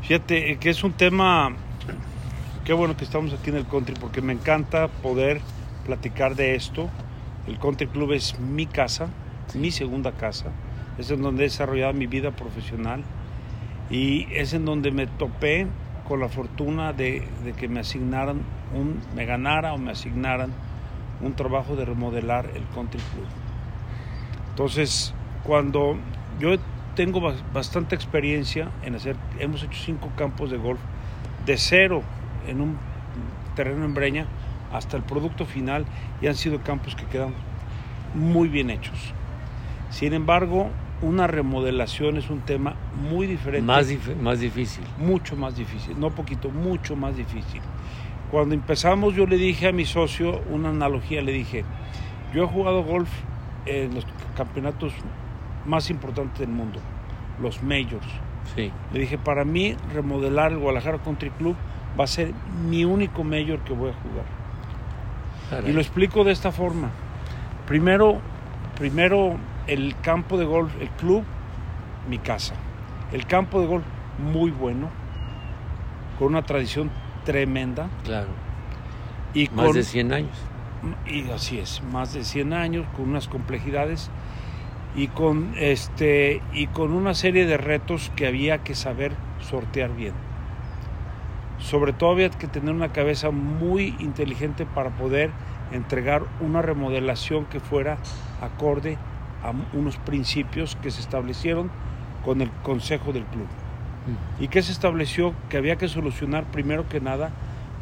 Fíjate 0.01 0.51
eh, 0.51 0.57
que 0.57 0.69
es 0.69 0.83
un 0.83 0.93
tema 0.93 1.55
qué 2.65 2.73
bueno 2.73 2.97
que 2.97 3.05
estamos 3.05 3.33
aquí 3.33 3.51
en 3.51 3.57
el 3.57 3.65
country 3.65 3.95
porque 3.99 4.21
me 4.21 4.33
encanta 4.33 4.87
poder 4.87 5.39
platicar 5.85 6.35
de 6.35 6.55
esto. 6.55 6.89
El 7.47 7.59
country 7.59 7.87
club 7.87 8.11
es 8.11 8.39
mi 8.39 8.65
casa, 8.65 9.07
mi 9.53 9.71
segunda 9.71 10.11
casa. 10.11 10.47
Es 10.97 11.11
en 11.11 11.21
donde 11.21 11.43
he 11.43 11.47
desarrollado 11.47 11.93
mi 11.93 12.07
vida 12.07 12.31
profesional 12.31 13.03
y 13.89 14.27
es 14.33 14.53
en 14.53 14.65
donde 14.65 14.91
me 14.91 15.07
topé 15.07 15.67
con 16.07 16.19
la 16.19 16.29
fortuna 16.29 16.93
de, 16.93 17.27
que 17.57 17.67
me 17.67 17.79
asignaran 17.79 18.41
un, 18.73 18.99
me 19.15 19.25
ganara 19.25 19.73
o 19.73 19.77
me 19.77 19.91
asignaran 19.91 20.51
un 21.21 21.33
trabajo 21.33 21.75
de 21.75 21.85
remodelar 21.85 22.49
el 22.55 22.63
country 22.73 23.01
club. 23.13 23.27
Entonces, 24.49 25.13
cuando 25.43 25.97
yo 26.39 26.55
tengo 26.95 27.21
bastante 27.53 27.95
experiencia 27.95 28.69
en 28.83 28.95
hacer, 28.95 29.15
hemos 29.39 29.63
hecho 29.63 29.77
cinco 29.83 30.09
campos 30.15 30.49
de 30.49 30.57
golf 30.57 30.79
de 31.45 31.57
cero 31.57 32.01
en 32.47 32.61
un 32.61 32.77
terreno 33.55 33.85
en 33.85 33.93
Breña 33.93 34.25
hasta 34.71 34.97
el 34.97 35.03
producto 35.03 35.45
final 35.45 35.85
y 36.21 36.27
han 36.27 36.35
sido 36.35 36.61
campos 36.61 36.95
que 36.95 37.05
quedan 37.05 37.33
muy 38.13 38.47
bien 38.47 38.69
hechos. 38.69 39.13
Sin 39.89 40.13
embargo, 40.13 40.69
una 41.01 41.27
remodelación 41.27 42.17
es 42.17 42.29
un 42.29 42.41
tema 42.41 42.75
muy 43.09 43.27
diferente. 43.27 43.65
Más, 43.65 43.87
más 44.21 44.39
difícil. 44.39 44.83
Mucho 44.97 45.35
más 45.35 45.55
difícil, 45.55 45.99
no 45.99 46.11
poquito, 46.11 46.49
mucho 46.49 46.95
más 46.95 47.15
difícil. 47.15 47.61
Cuando 48.31 48.55
empezamos 48.55 49.13
yo 49.15 49.25
le 49.27 49.37
dije 49.37 49.67
a 49.67 49.71
mi 49.71 49.85
socio 49.85 50.41
una 50.49 50.69
analogía, 50.69 51.21
le 51.21 51.31
dije, 51.31 51.63
yo 52.33 52.43
he 52.43 52.47
jugado 52.47 52.83
golf 52.83 53.09
en 53.65 53.95
los 53.95 54.05
campeonatos 54.35 54.93
más 55.65 55.89
importantes 55.89 56.39
del 56.39 56.49
mundo, 56.49 56.79
los 57.41 57.63
majors. 57.63 58.07
Sí. 58.55 58.71
Le 58.93 58.99
dije, 58.99 59.17
para 59.17 59.45
mí 59.45 59.75
remodelar 59.93 60.51
el 60.51 60.59
Guadalajara 60.59 60.99
Country 60.99 61.29
Club 61.31 61.55
va 61.99 62.03
a 62.03 62.07
ser 62.07 62.33
mi 62.67 62.85
único 62.85 63.23
mayor 63.23 63.59
que 63.59 63.73
voy 63.73 63.91
a 63.91 63.93
jugar. 63.93 65.65
Y 65.67 65.71
lo 65.71 65.79
explico 65.79 66.23
de 66.23 66.31
esta 66.31 66.51
forma. 66.51 66.89
Primero, 67.67 68.19
primero 68.77 69.37
el 69.67 69.95
campo 70.01 70.37
de 70.37 70.45
golf, 70.45 70.71
el 70.81 70.89
club, 70.89 71.23
mi 72.09 72.17
casa. 72.17 72.55
El 73.11 73.25
campo 73.25 73.61
de 73.61 73.67
golf 73.67 73.85
muy 74.17 74.51
bueno, 74.51 74.89
con 76.17 76.29
una 76.29 76.43
tradición 76.43 76.89
tremenda. 77.25 77.89
Claro. 78.05 78.29
Y 79.33 79.49
más 79.49 79.73
de 79.73 79.83
100 79.83 80.13
años. 80.13 80.37
Y 81.05 81.29
así 81.31 81.59
es, 81.59 81.81
más 81.91 82.13
de 82.13 82.23
100 82.23 82.53
años, 82.53 82.85
con 82.95 83.09
unas 83.09 83.27
complejidades 83.27 84.09
y 84.95 85.07
con, 85.07 85.53
este, 85.57 86.41
y 86.53 86.67
con 86.67 86.93
una 86.93 87.13
serie 87.13 87.45
de 87.45 87.57
retos 87.57 88.11
que 88.15 88.27
había 88.27 88.59
que 88.63 88.75
saber 88.75 89.11
sortear 89.41 89.93
bien 89.93 90.13
sobre 91.59 91.93
todo 91.93 92.11
había 92.11 92.29
que 92.29 92.47
tener 92.47 92.73
una 92.73 92.91
cabeza 92.91 93.31
muy 93.31 93.95
inteligente 93.99 94.65
para 94.65 94.91
poder 94.91 95.31
entregar 95.71 96.23
una 96.39 96.61
remodelación 96.61 97.45
que 97.45 97.59
fuera 97.59 97.97
acorde 98.41 98.97
a 99.43 99.51
unos 99.75 99.97
principios 99.97 100.75
que 100.75 100.91
se 100.91 101.01
establecieron 101.01 101.71
con 102.23 102.41
el 102.41 102.51
consejo 102.63 103.13
del 103.13 103.25
club. 103.25 103.47
¿Y 104.39 104.47
que 104.47 104.61
se 104.61 104.71
estableció? 104.71 105.33
Que 105.49 105.57
había 105.57 105.77
que 105.77 105.87
solucionar 105.87 106.45
primero 106.45 106.87
que 106.87 107.01
nada 107.01 107.31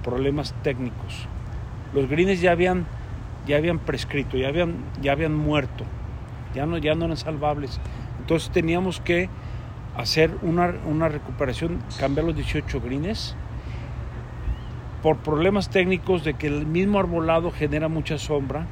problemas 0.04 0.54
técnicos. 0.64 1.28
Los 1.94 2.10
greens 2.10 2.42
ya 2.42 2.52
habían, 2.52 2.86
ya 3.48 3.58
habían 3.58 3.80
prescrito, 3.80 4.38
ya 4.38 4.48
habían, 4.48 4.76
ya 5.02 5.12
habían 5.12 5.34
muerto, 5.34 5.86
ya 6.54 6.66
no, 6.66 6.78
ya 6.78 6.96
no 6.96 7.06
eran 7.06 7.18
salvables. 7.18 7.80
Entonces 8.20 8.50
teníamos 8.52 9.00
que 9.00 9.30
hacer 9.96 10.32
una, 10.42 10.74
una 10.86 11.10
recuperación, 11.10 11.80
cambiar 12.00 12.26
los 12.26 12.36
18 12.36 12.82
greens 12.82 13.36
por 15.02 15.18
problemas 15.18 15.70
técnicos 15.70 16.24
de 16.24 16.34
que 16.36 16.48
el 16.48 16.66
mismo 16.66 17.00
arbolado 17.00 17.52
genera 17.52 17.90
mucha 17.90 18.18
sombra 18.18 18.66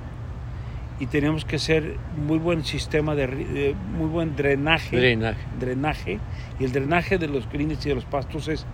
y 1.02 1.08
tenemos 1.08 1.44
que 1.44 1.58
hacer 1.58 1.98
muy 2.16 2.38
buen 2.38 2.64
sistema 2.64 3.16
de, 3.16 3.76
muy 3.98 4.08
buen 4.08 4.36
drenaje, 4.36 4.96
drenaje, 4.96 5.40
drenaje. 5.60 6.20
Y 6.60 6.64
el 6.64 6.72
drenaje 6.72 7.18
de 7.18 7.28
los 7.28 7.50
greens 7.50 7.86
y 7.86 7.90
de 7.90 7.96
los 7.96 8.06
pastos 8.06 8.48
es 8.48 8.66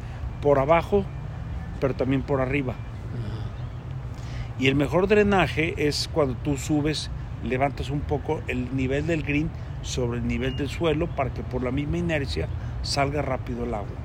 por 0.42 0.60
abajo 0.60 1.06
pero 1.80 1.94
también 1.96 2.22
por 2.22 2.42
arriba. 2.42 2.76
Y 4.60 4.68
el 4.68 4.76
mejor 4.76 5.08
drenaje 5.08 5.88
es 5.88 6.10
cuando 6.12 6.36
tú 6.36 6.58
subes 6.58 7.10
levantas 7.44 7.90
un 7.90 8.02
poco 8.02 8.42
el 8.48 8.76
nivel 8.76 9.06
del 9.06 9.24
green 9.24 9.50
sobre 9.84 10.20
el 10.20 10.28
nivel 10.28 10.58
del 10.58 10.70
suelo 10.70 11.08
para 11.08 11.32
que 11.32 11.44
por 11.44 11.64
la 11.64 11.72
misma 11.72 11.98
inercia 11.98 12.48
salga 12.82 13.22
rápido 13.22 13.64
el 13.64 13.74
agua. 13.74 13.96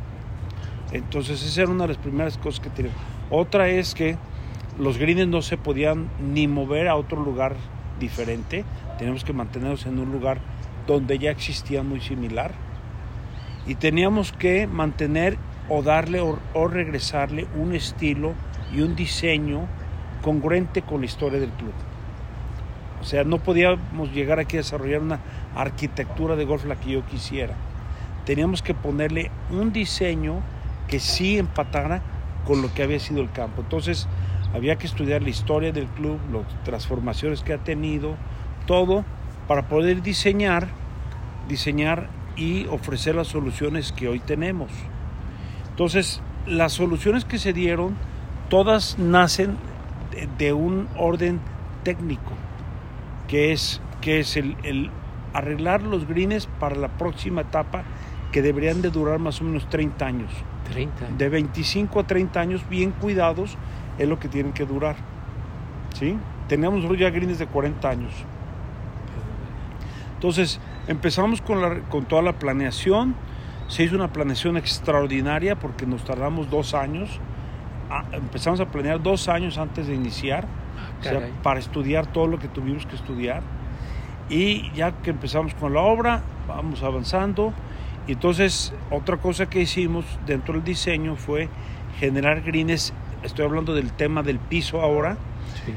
Entonces 0.93 1.43
esa 1.43 1.63
era 1.63 1.71
una 1.71 1.85
de 1.85 1.89
las 1.89 1.97
primeras 1.97 2.37
cosas 2.37 2.61
que 2.61 2.71
teníamos 2.71 3.01
otra 3.31 3.69
es 3.69 3.95
que 3.95 4.17
los 4.79 4.99
greens 4.99 5.27
no 5.27 5.41
se 5.41 5.57
podían 5.57 6.09
ni 6.21 6.47
mover 6.47 6.89
a 6.89 6.97
otro 6.97 7.23
lugar 7.23 7.57
diferente, 8.03 8.65
teníamos 8.99 9.25
que 9.25 9.33
mantenernos 9.33 9.87
en 9.87 9.99
un 9.99 10.13
lugar 10.13 10.39
donde 10.87 11.19
ya 11.19 11.31
existía 11.31 11.83
muy 11.83 12.01
similar 12.01 12.53
y 13.67 13.77
teníamos 13.77 14.33
que 14.33 14.67
mantener 14.67 15.39
o 15.69 15.83
darle 15.83 16.21
o, 16.21 16.69
regresarle 16.69 17.47
un 17.57 17.75
estilo 17.75 18.35
y 18.75 18.81
un 18.81 18.97
diseño 18.97 19.67
congruente 20.23 20.83
con 20.83 21.01
la 21.01 21.07
historia 21.07 21.41
del 21.41 21.51
club. 21.51 21.73
O 23.01 23.05
sea, 23.05 23.25
no 23.25 23.39
podíamos 23.39 24.13
llegar 24.13 24.39
aquí 24.39 24.57
a 24.57 24.61
desarrollar 24.61 25.01
una 25.01 25.21
arquitectura 25.55 26.37
de 26.37 26.45
golf 26.45 26.65
la 26.65 26.77
que 26.77 26.91
yo 26.91 27.07
quisiera. 27.07 27.55
Teníamos 28.27 28.63
que 28.63 28.75
ponerle 28.75 29.31
un 29.51 29.73
diseño 29.73 30.41
que 30.89 31.01
sí 31.01 31.39
empatara 31.39 32.03
con 32.47 32.63
lo 32.63 32.73
que 32.75 32.83
había 32.83 33.01
sido 33.01 33.23
el 33.23 33.31
campo. 33.31 33.63
Entonces 33.63 34.09
había 34.55 34.77
que 34.77 34.87
estudiar 34.87 35.23
la 35.23 35.31
historia 35.31 35.73
del 35.73 35.87
club, 35.87 36.19
las 36.33 36.65
transformaciones 36.65 37.43
que 37.43 37.53
ha 37.53 37.59
tenido, 37.59 38.17
todo 38.67 39.05
para 39.49 39.69
poder 39.69 40.03
diseñar, 40.03 40.69
diseñar 41.49 42.09
y 42.37 42.67
ofrecer 42.67 43.15
las 43.15 43.29
soluciones 43.29 43.93
que 43.93 44.09
hoy 44.09 44.21
tenemos. 44.21 44.71
Entonces, 45.71 46.21
las 46.47 46.73
soluciones 46.73 47.25
que 47.25 47.39
se 47.39 47.53
dieron, 47.53 47.97
todas 48.49 48.99
nacen 48.99 49.57
de, 50.39 50.53
un 50.53 50.89
orden 50.97 51.41
técnico, 51.83 52.33
que 53.29 53.53
es, 53.53 53.81
que 54.01 54.21
es 54.21 54.37
el, 54.37 54.57
el 54.63 54.91
arreglar 55.33 55.83
los 55.83 56.07
greens 56.07 56.47
para 56.61 56.77
la 56.77 56.89
próxima 56.89 57.43
etapa 57.43 57.85
que 58.33 58.43
deberían 58.43 58.83
de 58.83 58.91
durar 58.91 59.19
más 59.19 59.41
o 59.41 59.45
menos 59.45 59.69
30 59.69 60.07
años. 60.07 60.31
30. 60.71 61.11
De 61.19 61.29
25 61.29 62.01
a 62.01 62.07
30 62.07 62.41
años 62.41 62.69
bien 62.69 62.93
cuidados 62.93 63.57
es 63.99 64.09
lo 64.09 64.19
que 64.19 64.29
tienen 64.29 64.53
que 64.53 64.65
durar. 64.65 64.97
¿Sí? 65.95 66.17
Teníamos 66.49 66.85
ya 66.99 67.11
greens 67.11 67.39
de 67.39 67.47
40 67.47 67.89
años. 67.89 68.13
Entonces, 70.15 70.61
empezamos 70.87 71.41
con, 71.43 71.61
la, 71.61 71.81
con 71.89 72.05
toda 72.05 72.23
la 72.23 72.35
planeación. 72.35 73.15
Se 73.69 73.85
hizo 73.85 73.97
una 73.97 74.13
planeación 74.13 74.57
extraordinaria 74.57 75.57
porque 75.57 75.87
nos 75.87 76.05
tardamos 76.05 76.51
dos 76.51 76.75
años. 76.75 77.21
Ah, 77.91 78.05
empezamos 78.13 78.61
a 78.61 78.67
planear 78.67 79.03
dos 79.03 79.29
años 79.29 79.59
antes 79.59 79.87
de 79.87 79.95
iniciar, 79.95 80.47
Ah, 81.05 81.21
para 81.43 81.59
estudiar 81.59 82.07
todo 82.07 82.27
lo 82.27 82.39
que 82.39 82.49
tuvimos 82.49 82.87
que 82.87 82.97
estudiar. 82.97 83.43
Y 84.29 84.71
ya 84.73 84.93
que 84.93 85.11
empezamos 85.11 85.55
con 85.55 85.75
la 85.75 85.81
obra, 85.81 86.23
vamos 86.47 86.83
avanzando. 86.83 87.53
Y 88.07 88.13
entonces, 88.13 88.73
otra 88.91 89.17
cosa 89.17 89.47
que 89.49 89.61
hicimos 89.61 90.05
dentro 90.27 90.55
del 90.55 90.65
diseño 90.65 91.17
fue 91.17 91.49
generar 91.99 92.43
greens, 92.43 92.93
estoy 93.23 93.45
hablando 93.45 93.75
del 93.75 93.93
tema 93.93 94.23
del 94.23 94.39
piso 94.39 94.81
ahora, 94.81 95.17
Sí. 95.65 95.73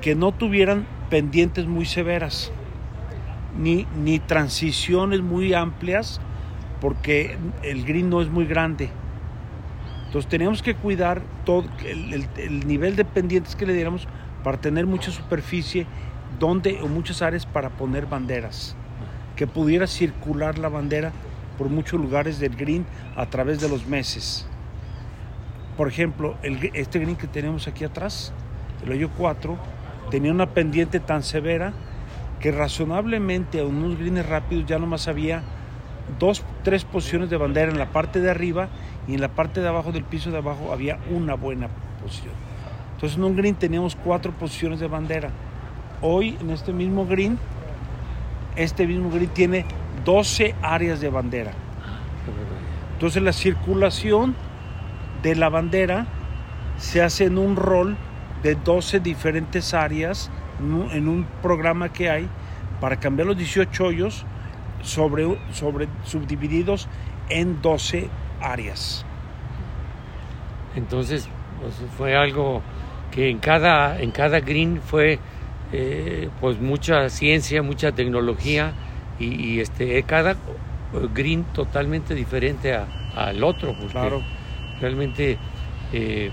que 0.00 0.14
no 0.14 0.32
tuvieran 0.32 0.86
pendientes 1.10 1.66
muy 1.66 1.86
severas, 1.86 2.52
ni, 3.58 3.86
ni 4.02 4.18
transiciones 4.18 5.20
muy 5.20 5.54
amplias, 5.54 6.20
porque 6.80 7.36
el 7.62 7.84
green 7.84 8.08
no 8.10 8.22
es 8.22 8.28
muy 8.28 8.44
grande. 8.46 8.90
Entonces 10.06 10.28
teníamos 10.28 10.62
que 10.62 10.74
cuidar 10.74 11.22
todo 11.44 11.64
el, 11.84 12.14
el- 12.14 12.28
el 12.36 12.66
nivel 12.66 12.96
de 12.96 13.04
pendientes 13.04 13.56
que 13.56 13.66
le 13.66 13.74
diéramos 13.74 14.06
para 14.44 14.58
tener 14.58 14.86
mucha 14.86 15.10
superficie 15.10 15.86
donde 16.38 16.80
o 16.82 16.88
muchas 16.88 17.20
áreas 17.20 17.44
para 17.46 17.70
poner 17.70 18.06
banderas, 18.06 18.76
que 19.36 19.46
pudiera 19.46 19.86
circular 19.86 20.58
la 20.58 20.68
bandera 20.68 21.12
por 21.58 21.68
muchos 21.68 22.00
lugares 22.00 22.38
del 22.38 22.54
green 22.54 22.86
a 23.16 23.26
través 23.26 23.60
de 23.60 23.68
los 23.68 23.86
meses. 23.86 24.46
Por 25.78 25.86
ejemplo, 25.86 26.34
el 26.42 26.72
este 26.74 26.98
green 26.98 27.14
que 27.14 27.28
tenemos 27.28 27.68
aquí 27.68 27.84
atrás, 27.84 28.32
el 28.84 28.90
hoyo 28.90 29.10
4, 29.16 29.56
tenía 30.10 30.32
una 30.32 30.46
pendiente 30.46 30.98
tan 30.98 31.22
severa 31.22 31.72
que 32.40 32.50
razonablemente 32.50 33.60
a 33.60 33.64
unos 33.64 33.96
greens 33.96 34.26
rápidos 34.26 34.66
ya 34.66 34.80
nomás 34.80 35.06
había 35.06 35.44
dos, 36.18 36.44
tres 36.64 36.84
posiciones 36.84 37.30
de 37.30 37.36
bandera 37.36 37.70
en 37.70 37.78
la 37.78 37.92
parte 37.92 38.20
de 38.20 38.28
arriba 38.28 38.68
y 39.06 39.14
en 39.14 39.20
la 39.20 39.28
parte 39.28 39.60
de 39.60 39.68
abajo 39.68 39.92
del 39.92 40.02
piso 40.02 40.32
de 40.32 40.38
abajo 40.38 40.72
había 40.72 40.98
una 41.12 41.34
buena 41.34 41.68
posición. 42.02 42.34
Entonces 42.94 43.16
en 43.16 43.22
un 43.22 43.36
green 43.36 43.54
teníamos 43.54 43.94
cuatro 43.94 44.32
posiciones 44.32 44.80
de 44.80 44.88
bandera. 44.88 45.30
Hoy 46.02 46.36
en 46.40 46.50
este 46.50 46.72
mismo 46.72 47.06
green, 47.06 47.38
este 48.56 48.84
mismo 48.84 49.10
green 49.10 49.28
tiene 49.28 49.64
12 50.04 50.56
áreas 50.60 51.00
de 51.00 51.08
bandera. 51.08 51.52
Entonces 52.94 53.22
la 53.22 53.32
circulación 53.32 54.34
de 55.22 55.34
la 55.34 55.48
bandera 55.48 56.06
se 56.78 57.02
hace 57.02 57.24
en 57.24 57.38
un 57.38 57.56
rol 57.56 57.96
de 58.42 58.54
12 58.54 59.00
diferentes 59.00 59.74
áreas 59.74 60.30
en 60.92 61.08
un- 61.08 61.26
programa 61.42 61.88
que 61.92 62.08
hay 62.10 62.28
para 62.80 62.96
cambiar 63.00 63.26
los 63.26 63.36
18 63.36 63.86
hoyos 63.86 64.24
sobre, 64.82 65.38
sobre 65.52 65.88
subdivididos 66.04 66.88
en 67.28 67.60
12 67.62 68.08
áreas. 68.40 69.04
Entonces, 70.76 71.28
pues, 71.60 71.74
fue 71.96 72.16
algo 72.16 72.62
que 73.10 73.30
en 73.30 73.38
cada, 73.38 74.00
en 74.00 74.10
cada 74.10 74.40
green 74.40 74.80
fue 74.80 75.18
eh, 75.72 76.30
pues 76.40 76.58
mucha 76.60 77.08
ciencia, 77.10 77.62
mucha 77.62 77.92
tecnología 77.92 78.72
y, 79.18 79.26
y, 79.34 79.60
este 79.60 80.02
cada 80.04 80.36
green 81.12 81.44
totalmente 81.52 82.14
diferente 82.14 82.74
a- 82.74 82.86
al 83.14 83.42
otro. 83.44 83.72
Porque 83.74 83.88
Claro. 83.92 84.22
Realmente 84.80 85.38
eh, 85.92 86.30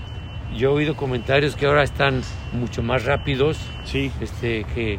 yo 0.56 0.70
he 0.70 0.72
oído 0.74 0.94
comentarios 0.96 1.56
que 1.56 1.66
ahora 1.66 1.82
están 1.82 2.22
mucho 2.52 2.82
más 2.82 3.04
rápidos, 3.04 3.58
Sí, 3.84 4.10
este, 4.20 4.64
que, 4.74 4.98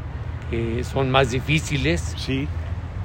que 0.49 0.83
son 0.83 1.10
más 1.12 1.31
difíciles, 1.31 2.13
sí, 2.17 2.47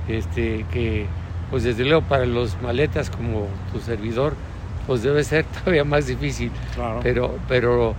este, 0.08 0.64
que 0.72 1.06
pues 1.50 1.64
desde 1.64 1.84
luego 1.84 2.02
para 2.02 2.24
los 2.26 2.60
maletas 2.62 3.10
como 3.10 3.46
tu 3.72 3.78
servidor, 3.80 4.34
pues 4.86 5.02
debe 5.02 5.22
ser 5.24 5.44
todavía 5.64 5.84
más 5.84 6.06
difícil. 6.06 6.50
claro. 6.74 7.00
Pero, 7.02 7.38
pero 7.48 7.94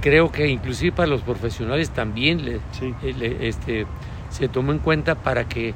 creo 0.00 0.30
que 0.30 0.46
inclusive 0.48 0.92
para 0.92 1.08
los 1.08 1.22
profesionales 1.22 1.90
también 1.90 2.44
le, 2.44 2.60
Sí. 2.72 2.94
eh, 3.02 3.14
le- 3.18 3.48
este, 3.48 3.86
se 4.30 4.48
tomó 4.48 4.72
en 4.72 4.78
cuenta 4.78 5.14
para 5.16 5.44
que 5.48 5.74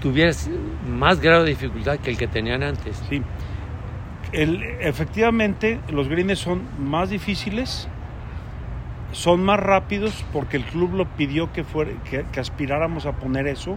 tuvieras 0.00 0.48
más 0.88 1.20
grado 1.20 1.44
de 1.44 1.50
dificultad 1.50 1.98
que 1.98 2.10
el 2.10 2.16
que 2.18 2.26
tenían 2.28 2.62
antes. 2.62 3.02
Sí. 3.08 3.22
El- 4.32 4.62
efectivamente, 4.80 5.80
los 5.90 6.08
greens 6.08 6.38
son 6.38 6.62
más 6.78 7.10
difíciles, 7.10 7.88
son 9.12 9.42
más 9.42 9.58
rápidos 9.58 10.24
porque 10.32 10.56
el 10.56 10.64
club 10.64 10.94
lo 10.94 11.04
pidió 11.06 11.52
que, 11.52 11.64
fuera, 11.64 11.90
que, 12.08 12.24
que 12.32 12.40
aspiráramos 12.40 13.06
a 13.06 13.12
poner 13.12 13.46
eso. 13.48 13.76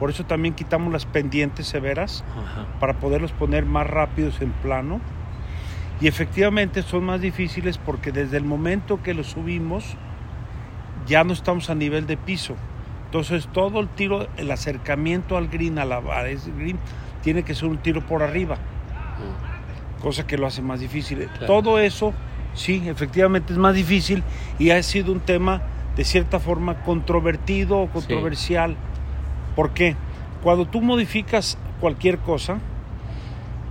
Por 0.00 0.10
eso 0.10 0.24
también 0.24 0.54
quitamos 0.54 0.92
las 0.92 1.06
pendientes 1.06 1.66
severas 1.68 2.24
Ajá. 2.36 2.66
para 2.80 2.94
poderlos 2.94 3.30
poner 3.32 3.64
más 3.64 3.86
rápidos 3.86 4.40
en 4.40 4.50
plano. 4.50 5.00
Y 6.00 6.08
efectivamente 6.08 6.82
son 6.82 7.04
más 7.04 7.20
difíciles 7.20 7.78
porque 7.78 8.10
desde 8.10 8.36
el 8.36 8.44
momento 8.44 9.00
que 9.04 9.14
los 9.14 9.28
subimos 9.28 9.96
ya 11.06 11.22
no 11.22 11.32
estamos 11.32 11.70
a 11.70 11.76
nivel 11.76 12.08
de 12.08 12.16
piso. 12.16 12.56
Entonces 13.04 13.46
todo 13.52 13.78
el 13.78 13.88
tiro, 13.88 14.26
el 14.36 14.50
acercamiento 14.50 15.36
al 15.36 15.46
green, 15.46 15.78
a 15.78 15.84
la 15.84 15.98
a 15.98 16.26
ese 16.28 16.50
green, 16.50 16.78
tiene 17.22 17.44
que 17.44 17.54
ser 17.54 17.68
un 17.68 17.76
tiro 17.78 18.00
por 18.00 18.24
arriba 18.24 18.56
cosa 20.02 20.26
que 20.26 20.36
lo 20.36 20.46
hace 20.46 20.60
más 20.60 20.80
difícil. 20.80 21.28
Claro. 21.28 21.46
Todo 21.46 21.78
eso, 21.78 22.12
sí, 22.54 22.82
efectivamente 22.86 23.52
es 23.52 23.58
más 23.58 23.74
difícil 23.74 24.22
y 24.58 24.70
ha 24.70 24.82
sido 24.82 25.12
un 25.12 25.20
tema 25.20 25.62
de 25.96 26.04
cierta 26.04 26.40
forma 26.40 26.82
controvertido 26.82 27.78
o 27.78 27.88
controversial. 27.88 28.76
¿Por 29.54 29.70
qué? 29.70 29.96
Cuando 30.42 30.66
tú 30.66 30.80
modificas 30.80 31.56
cualquier 31.80 32.18
cosa, 32.18 32.58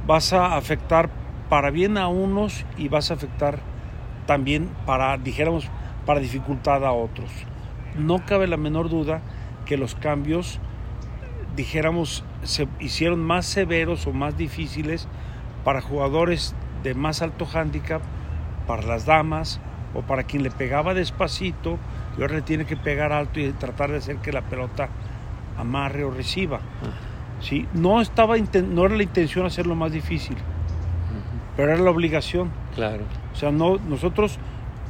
vas 0.08 0.32
a 0.34 0.56
afectar 0.56 1.10
para 1.50 1.70
bien 1.70 1.98
a 1.98 2.08
unos 2.08 2.66
y 2.78 2.88
vas 2.88 3.12
a 3.12 3.16
afectar 3.16 3.60
también 4.26 4.70
para, 4.86 5.18
dijéramos, 5.18 5.68
para 6.06 6.22
dificultad 6.22 6.86
a 6.86 6.94
otros. 6.94 7.30
No 7.98 8.26
cabe 8.26 8.48
la 8.48 8.58
menor 8.58 8.90
duda 8.90 9.22
que 9.66 9.76
los 9.76 9.96
cambios, 9.96 10.60
dijéramos, 11.56 12.24
se 12.44 12.68
hicieron 12.80 13.20
más 13.20 13.46
severos 13.46 14.08
o 14.08 14.14
más 14.14 14.38
difíciles 14.38 15.10
para 15.64 15.82
jugadores 15.82 16.56
de 16.84 16.94
más 16.94 17.22
alto 17.22 17.46
hándicap, 17.46 18.02
para 18.68 18.84
las 18.84 19.06
damas 19.06 19.60
o 19.94 20.02
para 20.02 20.24
quien 20.24 20.44
le 20.44 20.52
pegaba 20.52 20.94
despacito 20.94 21.78
y 22.18 22.22
ahora 22.22 22.36
le 22.36 22.42
tiene 22.42 22.66
que 22.66 22.78
pegar 22.78 23.12
alto 23.12 23.40
y 23.40 23.52
tratar 23.52 23.92
de 23.92 23.98
hacer 23.98 24.18
que 24.18 24.32
la 24.32 24.42
pelota 24.42 24.90
amarre 25.58 26.04
o 26.04 26.12
reciba. 26.12 26.60
¿sí? 27.42 27.68
No, 27.74 28.02
estaba, 28.02 28.36
no 28.38 28.86
era 28.86 28.96
la 28.96 29.04
intención 29.04 29.46
hacerlo 29.46 29.76
más 29.76 29.92
difícil, 29.92 30.38
pero 31.56 31.74
era 31.74 31.82
la 31.82 31.92
obligación. 31.92 32.52
Claro. 32.76 33.04
O 33.34 33.36
sea, 33.36 33.52
no, 33.52 33.78
nosotros, 33.78 34.40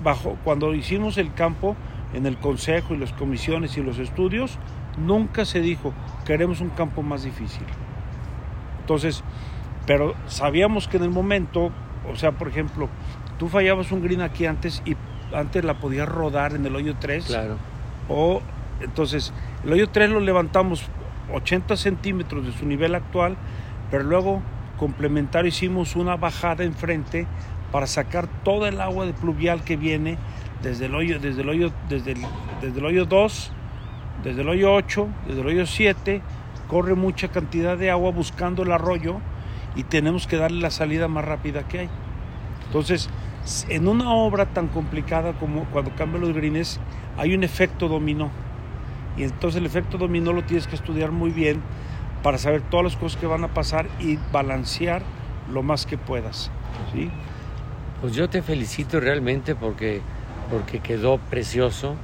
bajo, 0.04 0.38
cuando 0.44 0.74
hicimos 0.74 1.18
el 1.18 1.34
campo, 1.34 1.76
en 2.14 2.26
el 2.26 2.38
consejo 2.38 2.94
y 2.94 2.98
las 2.98 3.14
comisiones 3.14 3.78
y 3.78 3.84
los 3.84 3.98
estudios, 3.98 4.58
nunca 4.98 5.46
se 5.46 5.62
dijo, 5.62 5.94
queremos 6.26 6.62
un 6.62 6.70
campo 6.70 7.02
más 7.02 7.24
difícil. 7.24 7.66
Entonces, 8.82 9.24
pero 9.86 10.16
sabíamos 10.28 10.88
que 10.88 10.98
en 10.98 11.04
el 11.04 11.10
momento, 11.10 11.72
o 12.12 12.16
sea, 12.16 12.32
por 12.32 12.48
ejemplo, 12.48 12.90
tú 13.38 13.48
fallabas 13.48 13.92
un 13.92 14.02
green 14.02 14.22
aquí 14.22 14.46
antes 14.46 14.82
y 14.86 14.96
antes 15.34 15.64
la 15.64 15.76
podías 15.76 16.08
rodar 16.08 16.54
en 16.54 16.66
el 16.66 16.76
hoyo 16.76 16.96
3. 17.00 17.26
Claro. 17.26 17.58
O 18.10 18.42
entonces, 18.82 19.34
el 19.64 19.74
hoyo 19.74 19.90
3 19.90 20.10
lo 20.10 20.20
levantamos 20.20 20.84
80 21.34 21.78
centímetros 21.78 22.46
de 22.46 22.52
su 22.52 22.66
nivel 22.66 22.96
actual, 22.96 23.38
pero 23.90 24.04
luego 24.04 24.42
complementario 24.78 25.50
hicimos 25.50 25.96
una 25.96 26.16
bajada 26.16 26.64
enfrente 26.64 27.28
para 27.72 27.88
sacar 27.88 28.28
toda 28.44 28.70
el 28.70 28.82
agua 28.82 29.06
de 29.06 29.14
pluvial 29.14 29.64
que 29.64 29.78
viene 29.78 30.18
desde 30.62 30.88
el 30.88 30.96
hoyo, 30.96 31.20
desde 31.20 31.42
el 31.42 31.50
hoyo, 31.50 31.72
desde 31.90 32.14
el, 32.14 32.22
desde 32.62 32.80
el 32.80 32.86
hoyo 32.86 33.06
2, 33.06 33.52
desde 34.24 34.42
el 34.42 34.50
hoyo 34.50 34.74
8, 34.74 35.08
desde 35.28 35.42
el 35.42 35.48
hoyo 35.48 35.66
7, 35.66 36.22
corre 36.68 36.96
mucha 36.96 37.30
cantidad 37.30 37.78
de 37.78 37.92
agua 37.92 38.12
buscando 38.12 38.64
el 38.64 38.72
arroyo 38.72 39.20
y 39.76 39.84
tenemos 39.84 40.28
que 40.28 40.38
darle 40.38 40.62
la 40.62 40.72
salida 40.72 41.08
más 41.08 41.26
rápida 41.26 41.68
que 41.68 41.80
hay. 41.80 41.90
Entonces, 42.68 43.10
en 43.70 43.88
una 43.88 44.12
obra 44.12 44.48
tan 44.48 44.68
complicada 44.68 45.34
como 45.34 45.66
cuando 45.66 45.92
cambian 45.96 46.22
los 46.22 46.34
greens, 46.34 46.80
hay 47.18 47.34
un 47.34 47.44
efecto 47.44 47.88
dominó. 47.88 48.32
Y 49.18 49.24
entonces 49.24 49.60
el 49.60 49.66
efecto 49.66 49.98
dominó 49.98 50.34
lo 50.34 50.44
tienes 50.44 50.68
que 50.68 50.76
estudiar 50.76 51.12
muy 51.12 51.32
bien 51.32 51.62
para 52.24 52.38
saber 52.38 52.62
todas 52.62 52.86
las 52.86 52.96
cosas 52.96 53.20
que 53.20 53.28
van 53.28 53.44
a 53.44 53.54
pasar 53.54 53.88
y 54.00 54.18
balancear 54.32 55.04
lo 55.52 55.64
más 55.64 55.86
que 55.86 55.98
puedas. 55.98 56.52
¿sí? 56.94 57.10
Pues 58.00 58.14
yo 58.14 58.30
te 58.30 58.42
felicito 58.42 59.00
realmente 59.00 59.56
porque, 59.56 60.02
porque 60.50 60.80
quedó 60.80 61.18
precioso. 61.18 61.96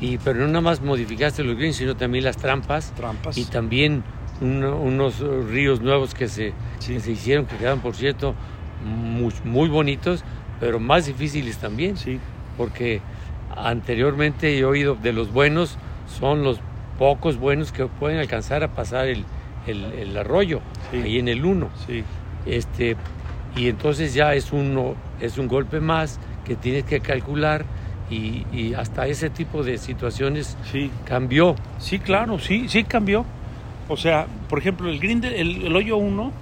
Y, 0.00 0.18
pero 0.18 0.40
no 0.40 0.48
nada 0.48 0.60
más 0.60 0.82
modificaste 0.82 1.44
los 1.44 1.56
greens, 1.56 1.76
sino 1.76 1.96
también 1.96 2.24
las 2.24 2.36
trampas. 2.36 2.92
Trampas. 2.92 3.38
Y 3.38 3.44
también 3.44 4.02
unos 4.40 5.20
ríos 5.20 5.80
nuevos 5.80 6.14
que 6.14 6.26
se, 6.26 6.52
Sí. 6.82 6.94
que 6.94 7.00
se 7.00 7.12
hicieron, 7.12 7.46
que 7.46 7.56
quedan, 7.56 7.80
por 7.80 7.94
cierto, 7.94 8.34
muy, 8.84 9.32
muy 9.44 9.68
bonitos, 9.68 10.24
pero 10.60 10.78
más 10.80 11.06
difíciles 11.06 11.58
también. 11.58 11.96
Sí, 11.96 12.18
Porque 12.56 13.00
anteriormente 13.56 14.58
he 14.58 14.64
oído 14.64 14.94
de 14.94 15.12
los 15.12 15.32
buenos, 15.32 15.78
son 16.06 16.42
los 16.42 16.60
pocos 16.98 17.36
buenos 17.38 17.72
que 17.72 17.86
pueden 17.86 18.18
alcanzar 18.18 18.62
a 18.62 18.68
pasar 18.68 19.06
el, 19.08 19.24
el- 19.66 19.92
el 19.92 20.16
arroyo, 20.16 20.60
Sí. 20.90 20.98
ahí 20.98 21.18
en 21.18 21.28
el 21.28 21.44
1. 21.44 21.68
sí, 21.86 22.04
Este, 22.46 22.96
y 23.56 23.68
entonces 23.68 24.14
ya 24.14 24.34
es, 24.34 24.52
uno, 24.52 24.94
es 25.20 25.38
un 25.38 25.46
golpe 25.48 25.80
más 25.80 26.18
que 26.44 26.56
tienes 26.56 26.84
que 26.84 27.00
calcular 27.00 27.64
y, 28.10 28.44
y 28.52 28.74
hasta 28.74 29.06
ese 29.06 29.30
tipo 29.30 29.62
de 29.62 29.78
situaciones 29.78 30.56
sí. 30.70 30.90
cambió. 31.04 31.54
Sí, 31.78 31.98
claro, 31.98 32.38
sí, 32.38 32.68
sí 32.68 32.84
cambió. 32.84 33.24
O 33.88 33.96
sea, 33.96 34.26
por 34.48 34.58
ejemplo, 34.58 34.88
el 34.90 34.98
green 34.98 35.20
de- 35.20 35.40
el, 35.40 35.66
el 35.66 35.76
hoyo 35.76 35.96
1 35.96 36.32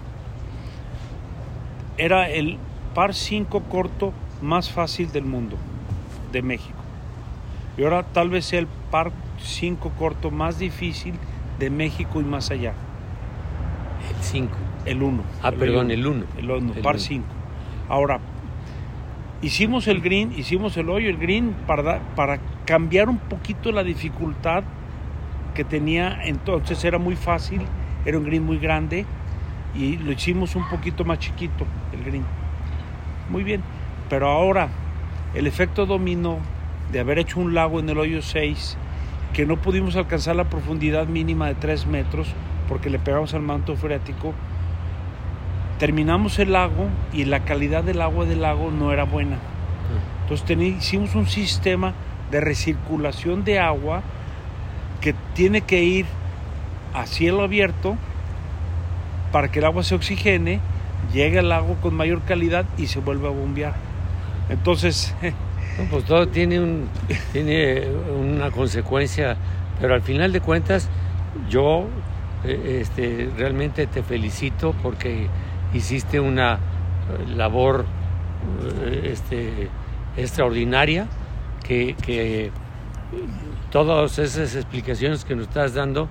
era 1.96 2.28
el 2.28 2.58
par 2.94 3.14
5 3.14 3.60
corto 3.64 4.12
más 4.42 4.70
fácil 4.70 5.12
del 5.12 5.24
mundo, 5.24 5.56
de 6.32 6.42
México. 6.42 6.78
Y 7.76 7.84
ahora 7.84 8.02
tal 8.02 8.30
vez 8.30 8.44
sea 8.46 8.58
el 8.60 8.66
par 8.90 9.12
5 9.38 9.92
corto 9.98 10.30
más 10.30 10.58
difícil 10.58 11.14
de 11.58 11.70
México 11.70 12.20
y 12.20 12.24
más 12.24 12.50
allá, 12.50 12.72
El 14.16 14.22
5. 14.22 14.48
el 14.86 15.02
1. 15.02 15.22
Ah, 15.42 15.52
perdón, 15.52 15.90
el 15.90 16.06
1. 16.06 16.24
El 16.38 16.50
1, 16.50 16.72
El 16.76 16.82
par 16.82 16.94
uno. 16.94 17.04
5. 17.04 17.24
Ahora, 17.88 18.20
hicimos 19.42 19.86
el 19.88 20.00
green, 20.00 20.32
hicimos 20.36 20.76
el 20.76 20.88
hoyo, 20.90 21.10
el 21.10 21.18
green, 21.18 21.54
para, 21.66 22.00
para 22.14 22.38
cambiar 22.64 23.08
un 23.08 23.18
poquito 23.18 23.72
la 23.72 23.82
dificultad 23.82 24.64
que 25.54 25.64
tenía. 25.64 26.20
Entonces 26.24 26.82
era 26.84 26.98
muy 26.98 27.16
fácil, 27.16 27.62
era 28.04 28.16
un 28.18 28.24
green 28.24 28.44
muy 28.44 28.58
grande 28.58 29.04
y 29.74 29.96
lo 29.96 30.12
hicimos 30.12 30.56
un 30.56 30.68
poquito 30.68 31.04
más 31.04 31.18
chiquito, 31.18 31.66
el 31.92 32.04
green. 32.04 32.24
Muy 33.28 33.44
bien, 33.44 33.62
pero 34.08 34.28
ahora 34.28 34.68
el 35.34 35.46
efecto 35.46 35.86
dominó 35.86 36.38
de 36.92 37.00
haber 37.00 37.18
hecho 37.18 37.40
un 37.40 37.54
lago 37.54 37.78
en 37.78 37.88
el 37.88 37.98
hoyo 37.98 38.22
6, 38.22 38.76
que 39.32 39.46
no 39.46 39.56
pudimos 39.56 39.96
alcanzar 39.96 40.36
la 40.36 40.44
profundidad 40.44 41.06
mínima 41.06 41.46
de 41.46 41.54
3 41.54 41.86
metros 41.86 42.28
porque 42.68 42.90
le 42.90 42.98
pegamos 42.98 43.34
al 43.34 43.42
manto 43.42 43.76
freático, 43.76 44.34
terminamos 45.78 46.38
el 46.38 46.52
lago 46.52 46.88
y 47.12 47.24
la 47.24 47.40
calidad 47.40 47.84
del 47.84 48.02
agua 48.02 48.24
del 48.24 48.42
lago 48.42 48.70
no 48.70 48.92
era 48.92 49.04
buena. 49.04 49.38
Entonces 50.22 50.58
hicimos 50.58 51.14
un 51.14 51.26
sistema 51.26 51.94
de 52.30 52.40
recirculación 52.40 53.44
de 53.44 53.58
agua 53.58 54.02
que 55.00 55.14
tiene 55.34 55.62
que 55.62 55.82
ir 55.82 56.06
a 56.94 57.06
cielo 57.06 57.42
abierto 57.42 57.96
para 59.32 59.50
que 59.50 59.60
el 59.60 59.64
agua 59.64 59.82
se 59.82 59.94
oxigene, 59.94 60.60
llegue 61.12 61.38
al 61.38 61.48
lago 61.48 61.76
con 61.80 61.94
mayor 61.94 62.22
calidad 62.22 62.64
y 62.76 62.86
se 62.86 63.00
vuelva 63.00 63.28
a 63.28 63.32
bombear. 63.32 63.74
Entonces, 64.48 65.14
pues 65.90 66.04
todo 66.04 66.28
tiene 66.28 66.60
una 66.60 68.50
consecuencia, 68.50 69.36
pero 69.80 69.94
al 69.94 70.02
final 70.02 70.32
de 70.32 70.40
cuentas 70.40 70.88
yo 71.48 71.86
eh, 72.44 72.78
este, 72.80 73.30
realmente 73.36 73.86
te 73.86 74.02
felicito 74.02 74.74
porque 74.82 75.28
hiciste 75.74 76.18
una 76.20 76.54
eh, 76.54 77.34
labor 77.36 77.84
eh, 78.82 79.10
este, 79.12 79.68
extraordinaria 80.16 81.06
que, 81.62 81.94
que 81.94 82.50
todas 83.70 84.18
esas 84.18 84.56
explicaciones 84.56 85.24
que 85.24 85.36
nos 85.36 85.48
estás 85.48 85.74
dando 85.74 86.08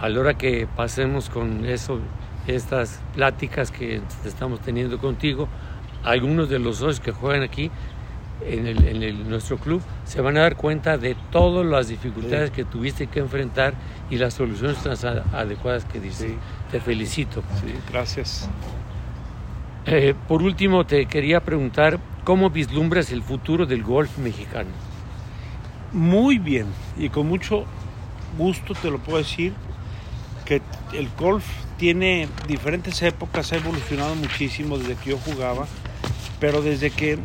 a 0.00 0.08
la 0.08 0.20
hora 0.20 0.34
que 0.34 0.66
pasemos 0.76 1.28
con 1.28 1.64
eso, 1.64 1.98
estas 2.46 3.00
pláticas 3.14 3.70
que 3.70 4.00
estamos 4.24 4.60
teniendo 4.60 4.98
contigo, 4.98 5.48
algunos 6.04 6.48
de 6.48 6.58
los 6.58 6.76
socios 6.78 7.00
que 7.00 7.12
juegan 7.12 7.42
aquí 7.42 7.70
en, 8.46 8.66
el- 8.66 8.86
en 8.86 9.02
el- 9.02 9.28
nuestro 9.28 9.56
club 9.56 9.80
se 10.04 10.20
van 10.20 10.36
a 10.36 10.42
dar 10.42 10.56
cuenta 10.56 10.98
de 10.98 11.16
todas 11.32 11.64
las 11.66 11.88
dificultades 11.88 12.50
Sí. 12.50 12.54
que 12.56 12.64
tuviste 12.64 13.06
que 13.06 13.18
enfrentar 13.20 13.74
y 14.10 14.16
las 14.18 14.34
soluciones 14.34 14.76
tan 14.82 14.94
adecuadas 15.34 15.84
que 15.86 15.98
dices. 16.00 16.30
Sí. 16.32 16.36
Te 16.70 16.80
felicito. 16.80 17.42
sí, 17.60 17.72
gracias. 17.90 18.48
Eh, 19.86 20.14
por 20.28 20.42
último, 20.42 20.84
te 20.84 21.06
quería 21.06 21.40
preguntar 21.40 21.98
cómo 22.24 22.50
vislumbras 22.50 23.10
el 23.12 23.22
futuro 23.22 23.66
del 23.66 23.82
golf 23.84 24.18
mexicano. 24.18 24.70
Muy 25.92 26.38
bien 26.38 26.66
y 26.98 27.08
con 27.08 27.26
mucho 27.28 27.64
gusto 28.36 28.74
te 28.74 28.90
lo 28.90 28.98
puedo 28.98 29.18
decir 29.18 29.52
que 30.46 30.62
el 30.94 31.10
golf 31.18 31.44
tiene 31.76 32.28
diferentes 32.48 33.02
épocas, 33.02 33.52
ha 33.52 33.56
evolucionado 33.56 34.14
muchísimo 34.14 34.78
desde 34.78 34.94
que 34.94 35.10
yo 35.10 35.18
jugaba, 35.18 35.66
pero 36.40 36.62
desde 36.62 36.90
que, 36.90 37.18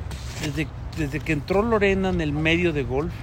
desde, 0.44 0.68
desde 0.98 1.20
que 1.22 1.32
entró 1.32 1.62
Lorena 1.62 2.10
en 2.10 2.20
el 2.20 2.34
medio 2.34 2.74
de 2.74 2.84
golf, 2.84 3.14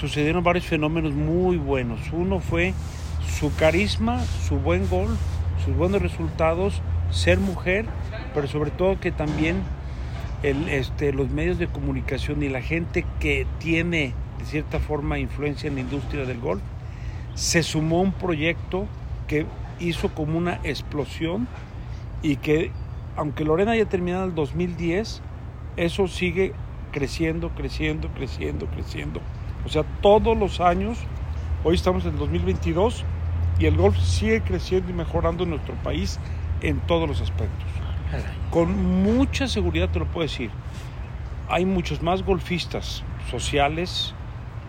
sucedieron 0.00 0.42
varios 0.42 0.64
fenómenos 0.64 1.12
muy 1.12 1.56
buenos. 1.56 2.00
Uno 2.12 2.40
fue 2.40 2.74
su 3.38 3.54
carisma, 3.54 4.20
su 4.48 4.56
buen 4.56 4.88
golf, 4.88 5.18
sus 5.64 5.76
buenos 5.76 6.02
resultados, 6.02 6.80
ser 7.10 7.38
mujer, 7.38 7.86
pero 8.34 8.48
sobre 8.48 8.70
todo 8.70 8.98
que 8.98 9.12
también 9.12 9.62
el, 10.42 10.68
este, 10.68 11.12
los 11.12 11.30
medios 11.30 11.58
de 11.58 11.66
comunicación 11.66 12.42
y 12.42 12.48
la 12.48 12.62
gente 12.62 13.04
que 13.20 13.46
tiene 13.58 14.14
de 14.38 14.44
cierta 14.46 14.80
forma 14.80 15.18
influencia 15.18 15.68
en 15.68 15.74
la 15.74 15.80
industria 15.82 16.24
del 16.24 16.40
golf, 16.40 16.62
se 17.40 17.62
sumó 17.62 18.02
un 18.02 18.12
proyecto 18.12 18.86
que 19.26 19.46
hizo 19.78 20.10
como 20.10 20.36
una 20.36 20.60
explosión 20.62 21.48
y 22.20 22.36
que 22.36 22.70
aunque 23.16 23.46
Lorena 23.46 23.72
haya 23.72 23.86
terminado 23.86 24.26
el 24.26 24.34
2010, 24.34 25.22
eso 25.78 26.06
sigue 26.06 26.52
creciendo, 26.92 27.48
creciendo, 27.56 28.08
creciendo, 28.08 28.66
creciendo. 28.66 29.22
O 29.64 29.70
sea, 29.70 29.84
todos 30.02 30.36
los 30.36 30.60
años, 30.60 30.98
hoy 31.64 31.76
estamos 31.76 32.04
en 32.04 32.12
el 32.12 32.18
2022 32.18 33.06
y 33.58 33.64
el 33.64 33.74
golf 33.74 33.98
sigue 33.98 34.42
creciendo 34.42 34.90
y 34.90 34.92
mejorando 34.92 35.44
en 35.44 35.50
nuestro 35.50 35.74
país 35.76 36.20
en 36.60 36.78
todos 36.80 37.08
los 37.08 37.22
aspectos. 37.22 37.66
Con 38.50 39.02
mucha 39.02 39.48
seguridad 39.48 39.88
te 39.88 39.98
lo 39.98 40.04
puedo 40.04 40.26
decir. 40.26 40.50
Hay 41.48 41.64
muchos 41.64 42.02
más 42.02 42.22
golfistas 42.22 43.02
sociales 43.30 44.14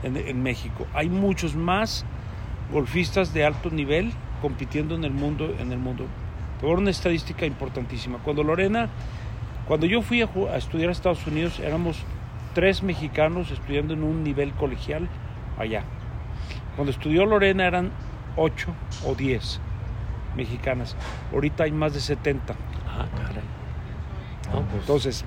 en 0.04 0.42
México. 0.42 0.88
Hay 0.94 1.10
muchos 1.10 1.54
más 1.54 2.06
golfistas 2.72 3.34
de 3.34 3.46
alto 3.46 3.70
nivel 3.70 4.12
compitiendo 4.42 4.96
en 4.96 5.04
el 5.04 5.12
mundo. 5.12 5.56
En 5.60 5.72
el 5.72 5.80
mundo. 5.80 6.06
Dar 6.62 6.72
una 6.72 6.92
estadística 6.92 7.46
importantísima. 7.46 8.20
Cuando 8.20 8.44
Lorena, 8.44 8.90
cuando 9.68 9.86
yo 9.86 10.02
fui 10.02 10.22
a, 10.22 10.58
estudiar 10.58 10.90
a 10.90 10.92
Estados 10.92 11.26
Unidos, 11.26 11.60
éramos 11.60 12.04
tres 12.54 12.84
mexicanos 12.84 13.52
estudiando 13.52 13.94
en 13.94 14.04
un 14.04 14.24
nivel 14.24 14.54
colegial 14.54 15.08
allá. 15.58 15.84
Cuando 16.76 16.92
estudió 16.92 17.26
Lorena 17.26 17.66
eran 17.66 17.92
ocho 18.36 18.74
o 19.06 19.16
diez 19.16 19.60
mexicanas. 20.36 20.96
Ahorita 21.34 21.64
hay 21.64 21.72
más 21.72 21.94
de 21.94 22.00
70. 22.00 22.54
Ah, 22.88 23.06
caray. 23.18 23.44
No, 24.54 24.62
pues, 24.64 24.82
Entonces, 24.82 25.26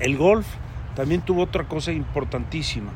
el 0.00 0.16
golf 0.16 0.46
también 0.94 1.22
tuvo 1.22 1.42
otra 1.42 1.64
cosa 1.64 1.92
importantísima. 1.92 2.90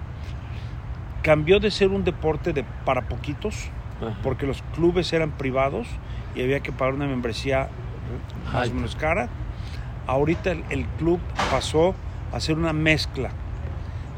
Cambió 1.23 1.61
de 1.61 1.71
ser 1.71 1.89
un 1.89 2.05
deporte 2.05 2.53
de 2.53 2.65
para 2.85 3.03
poquitos, 3.03 3.71
ajá. 4.01 4.17
porque 4.23 4.47
los 4.47 4.63
clubes 4.75 5.13
eran 5.13 5.33
privados 5.33 5.87
y 6.35 6.43
había 6.43 6.61
que 6.61 6.73
pagar 6.73 6.95
una 6.95 7.07
membresía 7.07 7.69
más 8.47 8.55
Alta. 8.55 8.71
o 8.71 8.75
menos 8.75 8.97
cara. 8.97 9.29
Ahorita 10.07 10.53
el, 10.53 10.65
el 10.71 10.87
club 10.87 11.21
pasó 11.51 11.95
a 12.33 12.41
ser 12.41 12.57
una 12.57 12.73
mezcla 12.73 13.31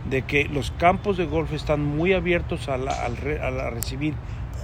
de 0.09 0.23
que 0.23 0.45
los 0.45 0.71
campos 0.73 1.17
de 1.17 1.27
golf 1.27 1.53
están 1.53 1.85
muy 1.85 2.13
abiertos 2.13 2.69
a, 2.69 2.77
la- 2.79 2.93
a 3.05 3.09
la- 3.51 3.67
a 3.67 3.71
recibir 3.71 4.15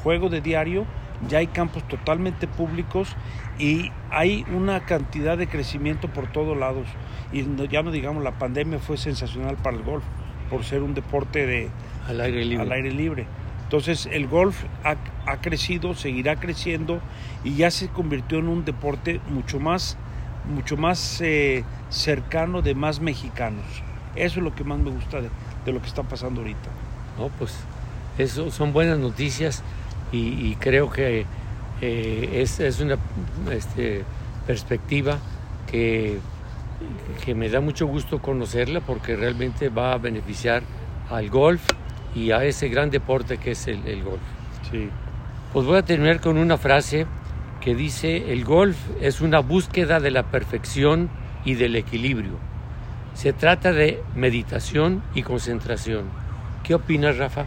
juego 0.02 0.28
de 0.28 0.40
diario, 0.40 0.84
ya 1.28 1.38
hay 1.38 1.46
campos 1.46 1.82
totalmente 1.88 2.46
públicos 2.46 3.16
y 3.58 3.90
hay 4.10 4.44
una 4.54 4.80
cantidad 4.80 5.36
de 5.38 5.46
crecimiento 5.48 6.08
por 6.08 6.26
todos 6.28 6.56
lados. 6.56 6.86
Y 7.32 7.42
no- 7.42 7.64
ya 7.64 7.82
no 7.82 7.90
digamos, 7.90 8.22
la 8.22 8.32
pandemia 8.38 8.78
fue 8.78 8.96
sensacional 8.98 9.56
para 9.56 9.76
el 9.76 9.82
golf, 9.82 10.04
por 10.50 10.62
ser 10.64 10.82
un 10.82 10.94
deporte 10.94 11.46
de, 11.46 11.70
al 12.06 12.20
aire 12.20 12.44
libre. 12.44 12.62
al 12.64 12.72
aire 12.72 12.92
libre. 12.92 13.26
Entonces 13.64 14.08
el 14.12 14.28
golf 14.28 14.62
ha, 14.84 14.96
ha 15.26 15.40
crecido, 15.40 15.94
seguirá 15.94 16.36
creciendo 16.36 17.00
y 17.42 17.56
ya 17.56 17.70
se 17.70 17.88
convirtió 17.88 18.38
en 18.38 18.48
un 18.48 18.64
deporte 18.64 19.20
mucho 19.28 19.58
más, 19.58 19.96
mucho 20.48 20.76
más 20.76 21.20
eh, 21.20 21.64
cercano 21.90 22.62
de 22.62 22.74
más 22.74 23.00
mexicanos. 23.00 23.64
Eso 24.14 24.38
es 24.38 24.44
lo 24.44 24.54
que 24.54 24.62
más 24.62 24.78
me 24.78 24.90
gusta 24.90 25.20
de, 25.20 25.30
de 25.64 25.72
lo 25.72 25.80
que 25.80 25.88
está 25.88 26.04
pasando 26.04 26.42
ahorita. 26.42 26.70
No, 27.18 27.28
pues 27.38 27.54
Eso 28.18 28.50
son 28.50 28.72
buenas 28.72 28.98
noticias 28.98 29.62
y, 30.12 30.54
creo 30.56 30.88
que 30.90 31.26
eh, 31.80 32.30
es, 32.34 32.60
es, 32.60 32.80
una 32.80 32.96
este, 33.50 34.04
perspectiva 34.46 35.18
que, 35.70 36.20
que 37.24 37.34
me 37.34 37.48
da 37.50 37.60
mucho 37.60 37.86
gusto 37.86 38.22
conocerla 38.22 38.80
porque 38.80 39.16
realmente 39.16 39.68
va 39.68 39.92
a 39.92 39.98
beneficiar 39.98 40.62
al 41.10 41.28
golf 41.28 41.62
y 42.16 42.30
a 42.32 42.42
ese 42.44 42.68
gran 42.68 42.90
deporte 42.90 43.36
que 43.36 43.50
es 43.50 43.68
el, 43.68 43.86
el 43.86 44.02
golf. 44.02 44.22
Sí. 44.70 44.88
Pues 45.52 45.66
voy 45.66 45.76
a 45.76 45.84
terminar 45.84 46.20
con 46.20 46.38
una 46.38 46.56
frase 46.56 47.06
que 47.60 47.74
dice, 47.74 48.32
el 48.32 48.44
golf 48.44 48.78
es 49.00 49.20
una 49.20 49.40
búsqueda 49.40 50.00
de 50.00 50.10
la 50.10 50.24
perfección 50.24 51.10
y 51.44 51.54
del 51.54 51.76
equilibrio. 51.76 52.38
Se 53.14 53.32
trata 53.32 53.72
de 53.72 54.02
meditación 54.14 55.02
y 55.14 55.22
concentración. 55.22 56.06
¿Qué 56.64 56.74
opinas, 56.74 57.18
Rafa? 57.18 57.44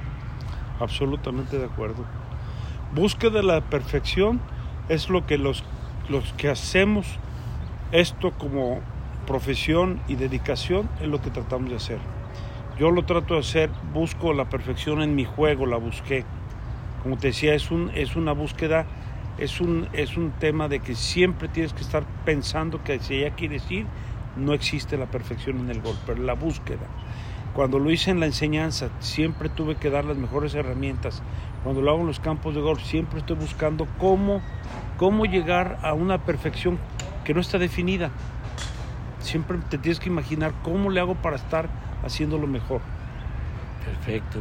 Absolutamente 0.79 1.57
de 1.57 1.65
acuerdo. 1.65 2.05
Búsqueda 2.93 3.37
de 3.37 3.43
la 3.43 3.61
perfección 3.61 4.39
es 4.87 5.09
lo 5.09 5.25
que 5.25 5.37
los, 5.37 5.63
los 6.09 6.31
que 6.33 6.49
hacemos 6.49 7.05
esto 7.91 8.31
como 8.31 8.81
profesión 9.25 9.99
y 10.07 10.15
dedicación 10.15 10.89
es 11.01 11.07
lo 11.07 11.21
que 11.21 11.31
tratamos 11.31 11.69
de 11.69 11.75
hacer. 11.75 12.18
Yo 12.79 12.91
lo 12.91 13.03
trato 13.03 13.33
de 13.33 13.41
hacer, 13.41 13.69
busco 13.93 14.31
la 14.31 14.45
perfección 14.45 15.01
en 15.01 15.13
mi 15.13 15.25
juego, 15.25 15.65
la 15.65 15.75
busqué. 15.75 16.23
Como 17.03 17.17
te 17.17 17.27
decía, 17.27 17.53
es, 17.53 17.71
un, 17.71 17.91
es 17.93 18.15
una 18.15 18.31
búsqueda, 18.31 18.85
es 19.37 19.59
un, 19.59 19.89
es 19.91 20.15
un 20.15 20.31
tema 20.31 20.69
de 20.69 20.79
que 20.79 20.95
siempre 20.95 21.49
tienes 21.49 21.73
que 21.73 21.81
estar 21.81 22.05
pensando 22.23 22.81
que 22.81 22.97
si 22.99 23.19
ya 23.19 23.31
quieres 23.31 23.69
ir, 23.69 23.85
no 24.37 24.53
existe 24.53 24.95
la 24.97 25.07
perfección 25.07 25.59
en 25.59 25.71
el 25.71 25.81
golf, 25.81 25.97
pero 26.05 26.23
la 26.23 26.35
búsqueda. 26.35 26.87
Cuando 27.53 27.79
lo 27.79 27.91
hice 27.91 28.11
en 28.11 28.21
la 28.21 28.27
enseñanza, 28.27 28.87
siempre 28.99 29.49
tuve 29.49 29.75
que 29.75 29.89
dar 29.89 30.05
las 30.05 30.15
mejores 30.15 30.55
herramientas. 30.55 31.21
Cuando 31.65 31.81
lo 31.81 31.91
hago 31.91 31.99
en 31.99 32.07
los 32.07 32.21
campos 32.21 32.55
de 32.55 32.61
golf, 32.61 32.81
siempre 32.81 33.19
estoy 33.19 33.35
buscando 33.35 33.89
cómo, 33.97 34.41
cómo 34.95 35.25
llegar 35.25 35.79
a 35.83 35.91
una 35.93 36.19
perfección 36.19 36.79
que 37.25 37.33
no 37.33 37.41
está 37.41 37.57
definida. 37.57 38.11
Siempre 39.19 39.57
te 39.69 39.77
tienes 39.77 39.99
que 39.99 40.07
imaginar 40.07 40.53
cómo 40.63 40.89
le 40.89 41.01
hago 41.01 41.15
para 41.15 41.35
estar 41.35 41.88
haciéndolo 42.03 42.47
mejor. 42.47 42.81
Perfecto. 43.85 44.39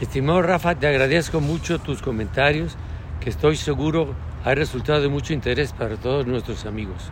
Estimado 0.00 0.42
Rafa, 0.42 0.74
te 0.74 0.86
agradezco 0.86 1.40
mucho 1.40 1.78
tus 1.78 2.02
comentarios, 2.02 2.76
que 3.20 3.30
estoy 3.30 3.56
seguro 3.56 4.14
ha 4.44 4.54
resultado 4.54 5.00
de 5.00 5.08
mucho 5.08 5.32
interés 5.32 5.72
para 5.72 5.96
todos 5.96 6.26
nuestros 6.26 6.66
amigos. 6.66 7.10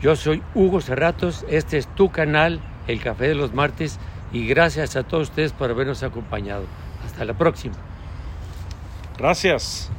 Yo 0.00 0.16
soy 0.16 0.42
Hugo 0.54 0.80
Cerratos, 0.80 1.44
este 1.48 1.78
es 1.78 1.86
tu 1.94 2.10
canal, 2.10 2.60
El 2.86 3.00
Café 3.00 3.28
de 3.28 3.34
los 3.34 3.54
Martes, 3.54 3.98
y 4.32 4.46
gracias 4.46 4.96
a 4.96 5.02
todos 5.02 5.30
ustedes 5.30 5.52
por 5.52 5.70
habernos 5.70 6.02
acompañado. 6.02 6.64
Hasta 7.04 7.24
la 7.24 7.34
próxima. 7.34 7.76
Gracias. 9.16 9.90